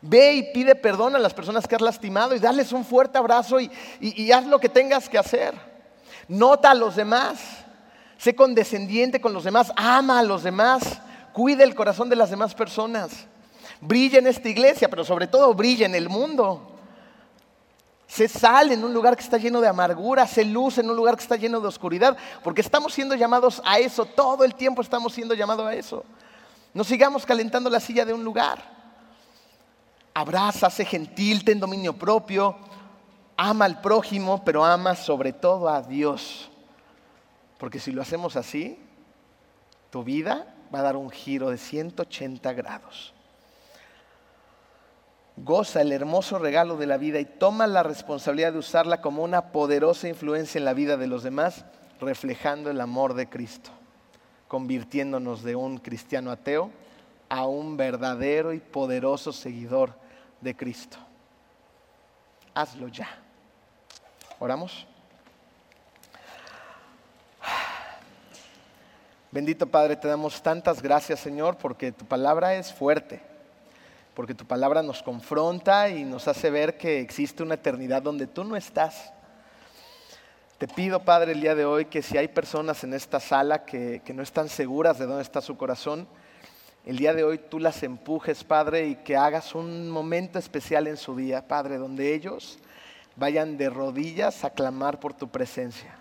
Ve 0.00 0.34
y 0.34 0.52
pide 0.52 0.74
perdón 0.74 1.16
a 1.16 1.18
las 1.18 1.34
personas 1.34 1.66
que 1.66 1.74
has 1.74 1.80
lastimado 1.80 2.34
y 2.34 2.38
dales 2.38 2.72
un 2.72 2.84
fuerte 2.84 3.18
abrazo 3.18 3.60
y, 3.60 3.70
y 4.00 4.30
haz 4.32 4.46
lo 4.46 4.60
que 4.60 4.68
tengas 4.68 5.08
que 5.08 5.18
hacer. 5.18 5.54
Nota 6.28 6.70
a 6.70 6.74
los 6.74 6.96
demás. 6.96 7.38
Sé 8.16 8.34
condescendiente 8.34 9.20
con 9.20 9.32
los 9.32 9.44
demás. 9.44 9.72
Ama 9.76 10.20
a 10.20 10.22
los 10.22 10.42
demás. 10.42 11.00
Cuida 11.32 11.64
el 11.64 11.74
corazón 11.74 12.08
de 12.08 12.16
las 12.16 12.30
demás 12.30 12.54
personas 12.54 13.28
brilla 13.80 14.18
en 14.18 14.26
esta 14.26 14.48
iglesia, 14.48 14.88
pero 14.88 15.04
sobre 15.04 15.26
todo 15.26 15.54
brilla 15.54 15.86
en 15.86 15.94
el 15.94 16.08
mundo. 16.08 16.74
Se 18.06 18.26
sale 18.26 18.74
en 18.74 18.84
un 18.84 18.94
lugar 18.94 19.16
que 19.16 19.22
está 19.22 19.36
lleno 19.36 19.60
de 19.60 19.68
amargura, 19.68 20.26
se 20.26 20.44
luce 20.44 20.80
en 20.80 20.90
un 20.90 20.96
lugar 20.96 21.16
que 21.16 21.22
está 21.22 21.36
lleno 21.36 21.60
de 21.60 21.68
oscuridad, 21.68 22.16
porque 22.42 22.62
estamos 22.62 22.94
siendo 22.94 23.14
llamados 23.14 23.60
a 23.64 23.78
eso, 23.78 24.06
todo 24.06 24.44
el 24.44 24.54
tiempo 24.54 24.80
estamos 24.80 25.12
siendo 25.12 25.34
llamados 25.34 25.66
a 25.66 25.74
eso. 25.74 26.04
No 26.72 26.84
sigamos 26.84 27.26
calentando 27.26 27.68
la 27.68 27.80
silla 27.80 28.04
de 28.04 28.14
un 28.14 28.24
lugar. 28.24 28.77
Abraza, 30.18 30.68
sé 30.68 30.84
gentil, 30.84 31.44
ten 31.44 31.60
dominio 31.60 31.92
propio, 31.92 32.56
ama 33.36 33.66
al 33.66 33.80
prójimo, 33.80 34.42
pero 34.44 34.64
ama 34.64 34.96
sobre 34.96 35.32
todo 35.32 35.68
a 35.68 35.80
Dios. 35.80 36.50
Porque 37.56 37.78
si 37.78 37.92
lo 37.92 38.02
hacemos 38.02 38.34
así, 38.34 38.78
tu 39.90 40.02
vida 40.02 40.54
va 40.74 40.80
a 40.80 40.82
dar 40.82 40.96
un 40.96 41.10
giro 41.10 41.50
de 41.50 41.58
180 41.58 42.52
grados 42.52 43.14
goza 45.44 45.82
el 45.82 45.92
hermoso 45.92 46.38
regalo 46.38 46.76
de 46.76 46.86
la 46.86 46.96
vida 46.96 47.20
y 47.20 47.24
toma 47.24 47.66
la 47.66 47.82
responsabilidad 47.82 48.52
de 48.52 48.58
usarla 48.58 49.00
como 49.00 49.22
una 49.22 49.52
poderosa 49.52 50.08
influencia 50.08 50.58
en 50.58 50.64
la 50.64 50.74
vida 50.74 50.96
de 50.96 51.06
los 51.06 51.22
demás, 51.22 51.64
reflejando 52.00 52.70
el 52.70 52.80
amor 52.80 53.14
de 53.14 53.28
Cristo, 53.28 53.70
convirtiéndonos 54.48 55.42
de 55.42 55.56
un 55.56 55.78
cristiano 55.78 56.30
ateo 56.30 56.70
a 57.28 57.46
un 57.46 57.76
verdadero 57.76 58.52
y 58.52 58.60
poderoso 58.60 59.32
seguidor 59.32 59.94
de 60.40 60.56
Cristo. 60.56 60.98
Hazlo 62.54 62.88
ya. 62.88 63.08
¿Oramos? 64.38 64.86
Bendito 69.30 69.66
Padre, 69.66 69.96
te 69.96 70.08
damos 70.08 70.42
tantas 70.42 70.80
gracias, 70.80 71.20
Señor, 71.20 71.56
porque 71.56 71.92
tu 71.92 72.04
palabra 72.04 72.54
es 72.54 72.72
fuerte 72.72 73.28
porque 74.18 74.34
tu 74.34 74.44
palabra 74.44 74.82
nos 74.82 75.00
confronta 75.00 75.90
y 75.90 76.02
nos 76.02 76.26
hace 76.26 76.50
ver 76.50 76.76
que 76.76 76.98
existe 76.98 77.44
una 77.44 77.54
eternidad 77.54 78.02
donde 78.02 78.26
tú 78.26 78.42
no 78.42 78.56
estás. 78.56 79.12
Te 80.58 80.66
pido, 80.66 81.04
Padre, 81.04 81.30
el 81.30 81.40
día 81.40 81.54
de 81.54 81.64
hoy 81.64 81.84
que 81.84 82.02
si 82.02 82.18
hay 82.18 82.26
personas 82.26 82.82
en 82.82 82.94
esta 82.94 83.20
sala 83.20 83.64
que, 83.64 84.02
no 84.12 84.24
están 84.24 84.48
seguras 84.48 84.98
de 84.98 85.06
dónde 85.06 85.22
está 85.22 85.40
su 85.40 85.56
corazón, 85.56 86.08
el 86.88 86.96
día 86.96 87.14
de 87.14 87.22
hoy 87.22 87.38
tú 87.38 87.60
las 87.60 87.84
empujes, 87.84 88.42
Padre, 88.42 88.88
y 88.88 88.96
que 88.96 89.16
hagas 89.16 89.54
un 89.54 89.88
momento 89.88 90.40
especial 90.40 90.88
en 90.88 90.96
su 90.96 91.14
día, 91.14 91.46
Padre, 91.46 91.78
donde 91.78 92.14
ellos 92.14 92.58
vayan 93.14 93.56
de 93.56 93.70
rodillas 93.70 94.44
a 94.44 94.50
clamar 94.50 94.98
por 94.98 95.14
tu 95.14 95.28
presencia. 95.28 95.96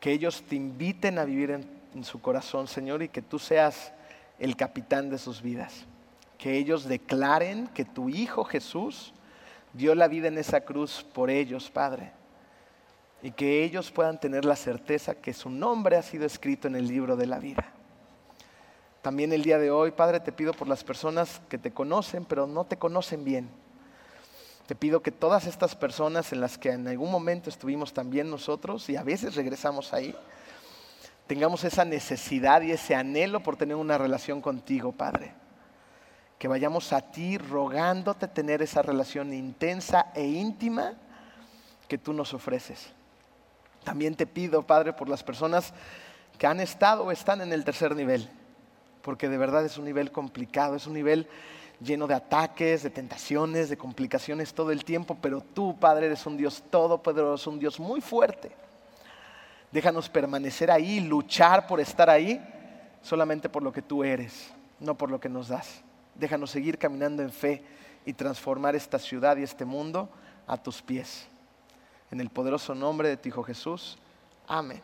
Que 0.00 0.12
ellos 0.12 0.42
te 0.48 0.56
inviten 0.56 1.18
a 1.18 1.24
vivir 1.24 1.50
en 1.94 2.04
su 2.04 2.22
corazón, 2.22 2.66
Señor, 2.66 3.02
y 3.02 3.10
que 3.10 3.20
tú 3.20 3.38
seas 3.38 3.92
el 4.38 4.56
capitán 4.56 5.10
de 5.10 5.18
sus 5.18 5.42
vidas 5.42 5.84
que 6.38 6.56
ellos 6.56 6.84
declaren 6.84 7.66
que 7.66 7.84
tu 7.84 8.08
Hijo 8.08 8.44
Jesús 8.44 9.12
dio 9.72 9.94
la 9.94 10.08
vida 10.08 10.28
en 10.28 10.38
esa 10.38 10.60
cruz 10.60 11.04
por 11.12 11.30
ellos, 11.30 11.68
Padre. 11.68 12.12
Y 13.22 13.32
que 13.32 13.64
ellos 13.64 13.90
puedan 13.90 14.20
tener 14.20 14.44
la 14.44 14.54
certeza 14.54 15.16
que 15.16 15.34
su 15.34 15.50
nombre 15.50 15.96
ha 15.96 16.02
sido 16.02 16.24
escrito 16.24 16.68
en 16.68 16.76
el 16.76 16.86
libro 16.86 17.16
de 17.16 17.26
la 17.26 17.40
vida. 17.40 17.72
También 19.08 19.32
el 19.32 19.42
día 19.42 19.58
de 19.58 19.70
hoy, 19.70 19.90
Padre, 19.90 20.20
te 20.20 20.32
pido 20.32 20.52
por 20.52 20.68
las 20.68 20.84
personas 20.84 21.40
que 21.48 21.56
te 21.56 21.70
conocen, 21.70 22.26
pero 22.26 22.46
no 22.46 22.66
te 22.66 22.76
conocen 22.76 23.24
bien. 23.24 23.48
Te 24.66 24.74
pido 24.74 25.00
que 25.00 25.10
todas 25.10 25.46
estas 25.46 25.74
personas 25.74 26.30
en 26.34 26.42
las 26.42 26.58
que 26.58 26.72
en 26.72 26.86
algún 26.86 27.10
momento 27.10 27.48
estuvimos 27.48 27.94
también 27.94 28.30
nosotros 28.30 28.86
y 28.90 28.96
a 28.96 29.02
veces 29.02 29.34
regresamos 29.34 29.94
ahí, 29.94 30.14
tengamos 31.26 31.64
esa 31.64 31.86
necesidad 31.86 32.60
y 32.60 32.72
ese 32.72 32.94
anhelo 32.94 33.42
por 33.42 33.56
tener 33.56 33.76
una 33.76 33.96
relación 33.96 34.42
contigo, 34.42 34.92
Padre 34.92 35.32
que 36.38 36.46
vayamos 36.46 36.92
a 36.92 37.00
ti 37.00 37.38
rogándote 37.38 38.28
tener 38.28 38.60
esa 38.60 38.82
relación 38.82 39.32
intensa 39.32 40.12
e 40.14 40.26
íntima 40.26 40.92
que 41.88 41.96
tú 41.96 42.12
nos 42.12 42.34
ofreces. 42.34 42.90
También 43.84 44.14
te 44.14 44.26
pido, 44.26 44.64
Padre, 44.64 44.92
por 44.92 45.08
las 45.08 45.24
personas 45.24 45.72
que 46.36 46.46
han 46.46 46.60
estado 46.60 47.04
o 47.04 47.10
están 47.10 47.40
en 47.40 47.54
el 47.54 47.64
tercer 47.64 47.96
nivel, 47.96 48.30
porque 49.08 49.30
de 49.30 49.38
verdad 49.38 49.64
es 49.64 49.78
un 49.78 49.86
nivel 49.86 50.12
complicado, 50.12 50.76
es 50.76 50.86
un 50.86 50.92
nivel 50.92 51.26
lleno 51.80 52.06
de 52.06 52.12
ataques, 52.12 52.82
de 52.82 52.90
tentaciones, 52.90 53.70
de 53.70 53.78
complicaciones 53.78 54.52
todo 54.52 54.70
el 54.70 54.84
tiempo, 54.84 55.16
pero 55.18 55.40
tú, 55.40 55.74
Padre, 55.80 56.08
eres 56.08 56.26
un 56.26 56.36
Dios 56.36 56.62
todopoderoso, 56.70 57.48
un 57.48 57.58
Dios 57.58 57.80
muy 57.80 58.02
fuerte. 58.02 58.52
Déjanos 59.72 60.10
permanecer 60.10 60.70
ahí, 60.70 61.00
luchar 61.00 61.66
por 61.66 61.80
estar 61.80 62.10
ahí, 62.10 62.38
solamente 63.00 63.48
por 63.48 63.62
lo 63.62 63.72
que 63.72 63.80
tú 63.80 64.04
eres, 64.04 64.50
no 64.78 64.94
por 64.94 65.10
lo 65.10 65.18
que 65.18 65.30
nos 65.30 65.48
das. 65.48 65.80
Déjanos 66.14 66.50
seguir 66.50 66.76
caminando 66.76 67.22
en 67.22 67.32
fe 67.32 67.64
y 68.04 68.12
transformar 68.12 68.76
esta 68.76 68.98
ciudad 68.98 69.38
y 69.38 69.42
este 69.42 69.64
mundo 69.64 70.10
a 70.46 70.58
tus 70.58 70.82
pies. 70.82 71.26
En 72.10 72.20
el 72.20 72.28
poderoso 72.28 72.74
nombre 72.74 73.08
de 73.08 73.16
tu 73.16 73.30
Hijo 73.30 73.42
Jesús. 73.42 73.96
Amén. 74.46 74.82